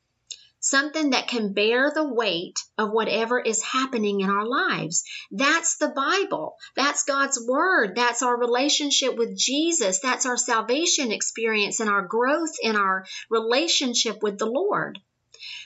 Something 0.59 1.11
that 1.11 1.27
can 1.27 1.53
bear 1.53 1.91
the 1.93 2.07
weight 2.07 2.59
of 2.77 2.91
whatever 2.91 3.39
is 3.39 3.63
happening 3.63 4.21
in 4.21 4.29
our 4.29 4.45
lives. 4.45 5.03
That's 5.31 5.77
the 5.77 5.89
Bible. 5.89 6.55
That's 6.75 7.03
God's 7.03 7.43
Word. 7.47 7.95
That's 7.95 8.21
our 8.21 8.37
relationship 8.37 9.17
with 9.17 9.37
Jesus. 9.37 9.99
That's 9.99 10.25
our 10.25 10.37
salvation 10.37 11.11
experience 11.11 11.79
and 11.79 11.89
our 11.89 12.05
growth 12.05 12.55
in 12.61 12.75
our 12.75 13.05
relationship 13.29 14.21
with 14.21 14.37
the 14.37 14.45
Lord. 14.45 14.99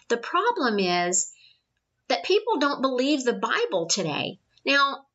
The 0.09 0.17
problem 0.17 0.79
is 0.79 1.31
that 2.09 2.25
people 2.25 2.59
don't 2.59 2.81
believe 2.81 3.23
the 3.23 3.33
Bible 3.33 3.87
today. 3.87 4.39
Now, 4.65 5.05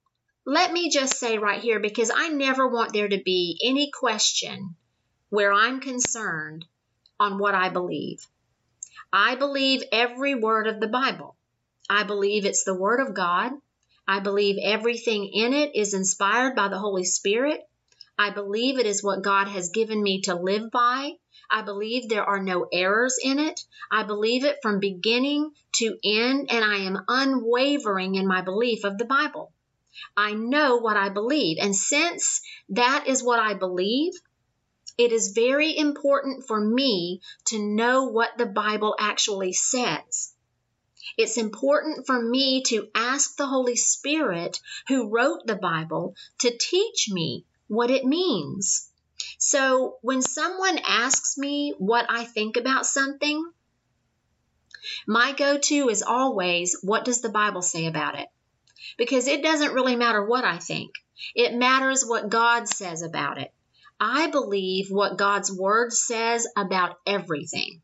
let 0.44 0.72
me 0.72 0.90
just 0.90 1.18
say 1.18 1.38
right 1.38 1.60
here, 1.60 1.78
because 1.78 2.10
I 2.14 2.28
never 2.28 2.66
want 2.66 2.92
there 2.92 3.08
to 3.08 3.22
be 3.22 3.60
any 3.62 3.90
question 3.92 4.74
where 5.28 5.52
I'm 5.52 5.80
concerned 5.80 6.64
on 7.20 7.38
what 7.38 7.54
I 7.54 7.68
believe. 7.68 8.26
I 9.12 9.36
believe 9.36 9.82
every 9.92 10.34
word 10.34 10.66
of 10.66 10.80
the 10.80 10.88
Bible. 10.88 11.36
I 11.90 12.02
believe 12.04 12.44
it's 12.44 12.64
the 12.64 12.74
Word 12.74 13.00
of 13.00 13.14
God. 13.14 13.52
I 14.06 14.20
believe 14.20 14.56
everything 14.62 15.30
in 15.32 15.52
it 15.52 15.74
is 15.74 15.94
inspired 15.94 16.54
by 16.54 16.68
the 16.68 16.78
Holy 16.78 17.04
Spirit. 17.04 17.60
I 18.18 18.30
believe 18.30 18.78
it 18.78 18.86
is 18.86 19.02
what 19.02 19.22
God 19.22 19.48
has 19.48 19.70
given 19.70 20.02
me 20.02 20.22
to 20.22 20.34
live 20.34 20.70
by. 20.70 21.12
I 21.50 21.62
believe 21.62 22.08
there 22.08 22.24
are 22.24 22.42
no 22.42 22.66
errors 22.72 23.16
in 23.22 23.38
it. 23.38 23.60
I 23.90 24.02
believe 24.02 24.44
it 24.44 24.58
from 24.60 24.80
beginning 24.80 25.50
to 25.76 25.96
end, 26.04 26.48
and 26.50 26.64
I 26.64 26.78
am 26.78 27.04
unwavering 27.08 28.16
in 28.16 28.26
my 28.26 28.42
belief 28.42 28.84
of 28.84 28.98
the 28.98 29.04
Bible. 29.06 29.52
I 30.16 30.34
know 30.34 30.76
what 30.76 30.96
I 30.96 31.08
believe. 31.08 31.58
And 31.60 31.74
since 31.74 32.40
that 32.70 33.04
is 33.06 33.22
what 33.22 33.40
I 33.40 33.54
believe, 33.54 34.12
it 34.98 35.12
is 35.12 35.32
very 35.32 35.76
important 35.78 36.46
for 36.46 36.60
me 36.60 37.20
to 37.46 37.58
know 37.58 38.06
what 38.06 38.36
the 38.36 38.46
Bible 38.46 38.96
actually 38.98 39.52
says. 39.52 40.34
It's 41.16 41.38
important 41.38 42.06
for 42.06 42.20
me 42.20 42.62
to 42.64 42.88
ask 42.94 43.36
the 43.36 43.46
Holy 43.46 43.76
Spirit 43.76 44.60
who 44.88 45.08
wrote 45.08 45.46
the 45.46 45.56
Bible 45.56 46.16
to 46.40 46.58
teach 46.58 47.08
me 47.10 47.46
what 47.68 47.90
it 47.90 48.04
means. 48.04 48.90
So 49.38 49.98
when 50.02 50.20
someone 50.20 50.78
asks 50.86 51.38
me 51.38 51.74
what 51.78 52.06
I 52.08 52.24
think 52.24 52.56
about 52.56 52.84
something, 52.84 53.52
my 55.06 55.32
go 55.32 55.58
to 55.58 55.88
is 55.88 56.02
always, 56.02 56.76
what 56.82 57.04
does 57.04 57.20
the 57.20 57.28
Bible 57.28 57.62
say 57.62 57.86
about 57.86 58.18
it? 58.18 58.28
Because 58.96 59.28
it 59.28 59.42
doesn't 59.42 59.74
really 59.74 59.96
matter 59.96 60.24
what 60.24 60.44
I 60.44 60.58
think, 60.58 60.90
it 61.34 61.54
matters 61.54 62.04
what 62.04 62.28
God 62.28 62.68
says 62.68 63.02
about 63.02 63.38
it. 63.40 63.52
I 64.00 64.28
believe 64.28 64.90
what 64.90 65.18
God's 65.18 65.52
word 65.52 65.92
says 65.92 66.46
about 66.56 66.98
everything. 67.06 67.82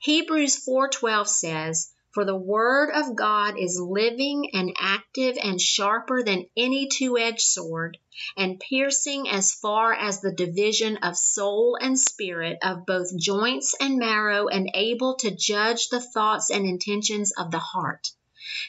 Hebrews 0.00 0.56
4:12 0.64 1.28
says, 1.28 1.92
"For 2.12 2.24
the 2.24 2.36
word 2.36 2.90
of 2.90 3.16
God 3.16 3.58
is 3.58 3.80
living 3.80 4.50
and 4.54 4.74
active 4.78 5.36
and 5.42 5.60
sharper 5.60 6.22
than 6.22 6.48
any 6.56 6.88
two-edged 6.88 7.40
sword, 7.40 7.98
and 8.36 8.60
piercing 8.60 9.28
as 9.28 9.52
far 9.52 9.92
as 9.92 10.20
the 10.20 10.32
division 10.32 10.98
of 10.98 11.16
soul 11.16 11.76
and 11.80 11.98
spirit, 11.98 12.58
of 12.62 12.86
both 12.86 13.16
joints 13.16 13.74
and 13.80 13.98
marrow, 13.98 14.48
and 14.48 14.70
able 14.74 15.16
to 15.16 15.34
judge 15.34 15.88
the 15.88 16.00
thoughts 16.00 16.50
and 16.50 16.66
intentions 16.66 17.32
of 17.32 17.50
the 17.50 17.58
heart." 17.58 18.10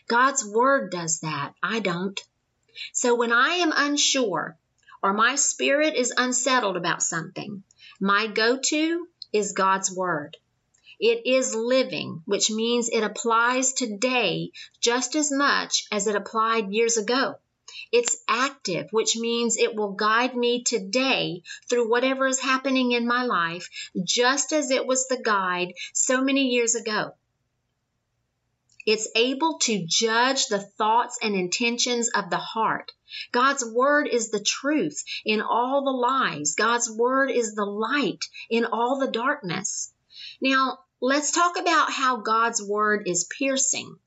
God's 0.07 0.45
word 0.45 0.91
does 0.91 1.19
that. 1.19 1.53
I 1.61 1.79
don't. 1.79 2.19
So 2.93 3.15
when 3.15 3.31
I 3.31 3.55
am 3.55 3.73
unsure, 3.75 4.57
or 5.05 5.13
my 5.13 5.35
spirit 5.35 5.93
is 5.93 6.11
unsettled 6.17 6.75
about 6.75 7.03
something, 7.03 7.61
my 8.01 8.25
go 8.25 8.57
to 8.57 9.07
is 9.31 9.51
God's 9.51 9.95
Word. 9.95 10.35
It 10.99 11.27
is 11.27 11.53
living, 11.53 12.23
which 12.25 12.49
means 12.49 12.89
it 12.89 13.03
applies 13.03 13.73
today 13.73 14.49
just 14.81 15.15
as 15.15 15.31
much 15.31 15.85
as 15.91 16.07
it 16.07 16.15
applied 16.15 16.73
years 16.73 16.97
ago. 16.97 17.35
It's 17.91 18.17
active, 18.27 18.87
which 18.89 19.15
means 19.15 19.57
it 19.57 19.75
will 19.75 19.91
guide 19.91 20.35
me 20.35 20.63
today 20.63 21.43
through 21.69 21.87
whatever 21.87 22.25
is 22.25 22.39
happening 22.39 22.93
in 22.93 23.05
my 23.05 23.25
life, 23.25 23.69
just 24.03 24.53
as 24.53 24.71
it 24.71 24.87
was 24.87 25.07
the 25.07 25.21
guide 25.21 25.73
so 25.93 26.19
many 26.19 26.47
years 26.47 26.73
ago. 26.73 27.11
It's 28.85 29.07
able 29.15 29.57
to 29.59 29.85
judge 29.87 30.47
the 30.47 30.59
thoughts 30.59 31.17
and 31.21 31.35
intentions 31.35 32.09
of 32.09 32.29
the 32.29 32.37
heart. 32.37 32.91
God's 33.31 33.65
word 33.65 34.07
is 34.07 34.29
the 34.29 34.39
truth 34.39 35.03
in 35.25 35.41
all 35.41 35.83
the 35.83 35.91
lies. 35.91 36.53
God's 36.55 36.89
word 36.89 37.31
is 37.31 37.55
the 37.55 37.65
light 37.65 38.23
in 38.49 38.65
all 38.65 38.99
the 38.99 39.11
darkness. 39.11 39.91
Now, 40.39 40.79
let's 41.01 41.31
talk 41.31 41.57
about 41.57 41.91
how 41.91 42.17
God's 42.17 42.61
word 42.61 43.07
is 43.07 43.27
piercing. 43.37 43.97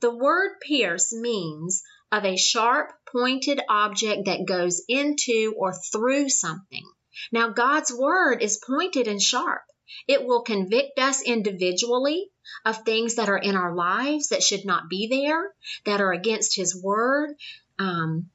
The 0.00 0.14
word 0.14 0.60
pierce 0.60 1.12
means 1.12 1.82
of 2.12 2.24
a 2.24 2.36
sharp, 2.36 2.92
pointed 3.10 3.60
object 3.68 4.26
that 4.26 4.46
goes 4.46 4.82
into 4.88 5.54
or 5.56 5.72
through 5.72 6.28
something. 6.28 6.84
Now, 7.32 7.48
God's 7.48 7.92
word 7.92 8.42
is 8.42 8.58
pointed 8.58 9.08
and 9.08 9.20
sharp. 9.20 9.62
It 10.08 10.24
will 10.24 10.42
convict 10.42 10.98
us 10.98 11.22
individually 11.22 12.30
of 12.64 12.84
things 12.84 13.16
that 13.16 13.28
are 13.28 13.38
in 13.38 13.56
our 13.56 13.74
lives 13.74 14.28
that 14.28 14.42
should 14.42 14.64
not 14.64 14.88
be 14.88 15.08
there, 15.08 15.52
that 15.84 16.00
are 16.00 16.12
against 16.12 16.56
His 16.56 16.80
Word. 16.80 17.36
Um, 17.78 18.30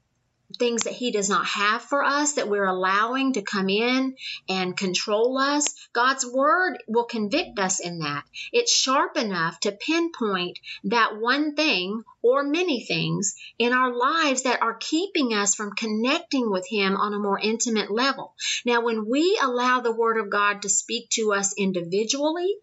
things 0.58 0.84
that 0.84 0.92
He 0.92 1.10
does 1.10 1.28
not 1.28 1.46
have 1.46 1.82
for 1.82 2.04
us 2.04 2.34
that 2.34 2.48
we're 2.48 2.64
allowing 2.64 3.34
to 3.34 3.42
come 3.42 3.68
in 3.68 4.16
and 4.48 4.76
control 4.76 5.38
us, 5.38 5.74
God's 5.92 6.26
Word 6.26 6.78
will 6.88 7.04
convict 7.04 7.58
us 7.58 7.80
in 7.80 8.00
that. 8.00 8.24
It's 8.52 8.72
sharp 8.72 9.16
enough 9.16 9.60
to 9.60 9.72
pinpoint 9.72 10.58
that 10.84 11.18
one 11.18 11.54
thing 11.54 12.02
or 12.22 12.44
many 12.44 12.84
things 12.84 13.34
in 13.58 13.72
our 13.72 13.94
lives 13.94 14.42
that 14.42 14.62
are 14.62 14.74
keeping 14.74 15.34
us 15.34 15.54
from 15.54 15.72
connecting 15.72 16.50
with 16.50 16.66
Him 16.68 16.96
on 16.96 17.14
a 17.14 17.18
more 17.18 17.38
intimate 17.38 17.90
level. 17.90 18.34
Now, 18.64 18.82
when 18.82 19.08
we 19.08 19.38
allow 19.42 19.80
the 19.80 19.94
Word 19.94 20.18
of 20.18 20.30
God 20.30 20.62
to 20.62 20.68
speak 20.68 21.10
to 21.10 21.32
us 21.32 21.54
individually, 21.56 22.54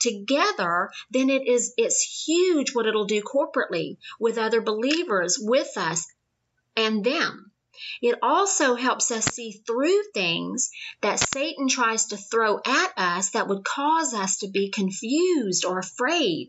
together, 0.00 0.90
then 1.10 1.30
it 1.30 1.46
is 1.46 1.74
it's 1.76 2.24
huge 2.26 2.74
what 2.74 2.86
it'll 2.86 3.06
do 3.06 3.22
corporately 3.22 3.96
with 4.20 4.38
other 4.38 4.60
believers 4.60 5.38
with 5.40 5.76
us 5.76 6.06
and 6.76 7.04
them. 7.04 7.52
It 8.02 8.18
also 8.22 8.74
helps 8.74 9.10
us 9.10 9.30
see 9.30 9.52
through 9.52 10.02
things 10.12 10.70
that 11.00 11.20
Satan 11.20 11.68
tries 11.68 12.06
to 12.06 12.16
throw 12.16 12.58
at 12.64 12.92
us 12.96 13.30
that 13.30 13.46
would 13.48 13.64
cause 13.64 14.14
us 14.14 14.38
to 14.38 14.48
be 14.48 14.70
confused 14.70 15.64
or 15.64 15.78
afraid. 15.78 16.48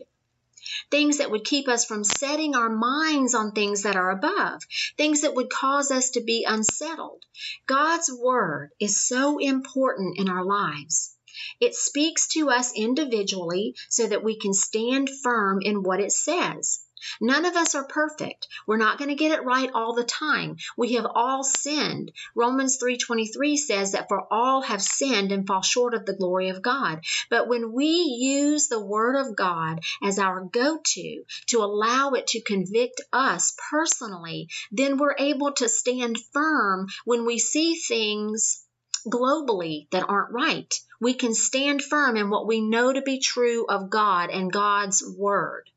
Things 0.90 1.18
that 1.18 1.30
would 1.30 1.44
keep 1.44 1.68
us 1.68 1.84
from 1.84 2.04
setting 2.04 2.54
our 2.54 2.68
minds 2.68 3.34
on 3.34 3.52
things 3.52 3.82
that 3.82 3.96
are 3.96 4.10
above, 4.10 4.62
things 4.96 5.22
that 5.22 5.34
would 5.34 5.50
cause 5.50 5.90
us 5.90 6.10
to 6.10 6.20
be 6.20 6.44
unsettled. 6.44 7.24
God's 7.66 8.10
Word 8.12 8.70
is 8.80 9.00
so 9.00 9.38
important 9.38 10.18
in 10.18 10.28
our 10.28 10.44
lives. 10.44 11.16
It 11.60 11.74
speaks 11.74 12.28
to 12.34 12.50
us 12.50 12.72
individually 12.74 13.74
so 13.88 14.06
that 14.06 14.24
we 14.24 14.36
can 14.36 14.52
stand 14.52 15.08
firm 15.22 15.60
in 15.62 15.82
what 15.82 16.00
it 16.00 16.12
says. 16.12 16.84
None 17.20 17.44
of 17.44 17.56
us 17.56 17.74
are 17.74 17.86
perfect. 17.86 18.48
We're 18.66 18.76
not 18.76 18.98
going 18.98 19.08
to 19.08 19.14
get 19.14 19.32
it 19.32 19.44
right 19.44 19.70
all 19.72 19.94
the 19.94 20.04
time. 20.04 20.56
We 20.76 20.94
have 20.94 21.06
all 21.06 21.42
sinned. 21.42 22.12
Romans 22.34 22.78
3:23 22.78 23.56
says 23.56 23.92
that 23.92 24.08
for 24.08 24.26
all 24.32 24.62
have 24.62 24.82
sinned 24.82 25.32
and 25.32 25.46
fall 25.46 25.62
short 25.62 25.94
of 25.94 26.04
the 26.04 26.16
glory 26.16 26.50
of 26.50 26.62
God. 26.62 27.00
But 27.30 27.48
when 27.48 27.72
we 27.72 27.86
use 27.86 28.68
the 28.68 28.84
word 28.84 29.16
of 29.16 29.36
God 29.36 29.80
as 30.02 30.18
our 30.18 30.44
go-to 30.44 31.24
to 31.46 31.58
allow 31.58 32.10
it 32.10 32.26
to 32.28 32.42
convict 32.42 33.00
us 33.12 33.54
personally, 33.70 34.48
then 34.70 34.96
we're 34.96 35.16
able 35.18 35.52
to 35.52 35.68
stand 35.68 36.18
firm 36.32 36.88
when 37.04 37.24
we 37.24 37.38
see 37.38 37.74
things 37.76 38.64
globally 39.06 39.88
that 39.90 40.08
aren't 40.08 40.32
right. 40.32 40.72
We 41.00 41.14
can 41.14 41.34
stand 41.34 41.82
firm 41.82 42.16
in 42.16 42.28
what 42.28 42.46
we 42.46 42.60
know 42.60 42.92
to 42.92 43.02
be 43.02 43.20
true 43.20 43.66
of 43.66 43.90
God 43.90 44.30
and 44.30 44.52
God's 44.52 45.02
word. 45.16 45.70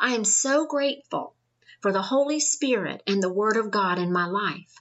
I 0.00 0.14
am 0.14 0.24
so 0.24 0.66
grateful 0.66 1.34
for 1.80 1.92
the 1.92 2.02
Holy 2.02 2.40
Spirit 2.40 3.02
and 3.06 3.22
the 3.22 3.32
Word 3.32 3.56
of 3.56 3.70
God 3.70 3.98
in 3.98 4.12
my 4.12 4.26
life. 4.26 4.74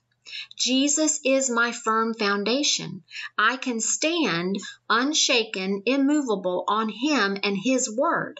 Jesus 0.55 1.19
is 1.23 1.49
my 1.49 1.71
firm 1.71 2.13
foundation. 2.13 3.03
I 3.37 3.57
can 3.57 3.79
stand 3.79 4.57
unshaken, 4.89 5.83
immovable 5.85 6.65
on 6.67 6.89
Him 6.89 7.37
and 7.43 7.57
His 7.57 7.89
Word. 7.89 8.39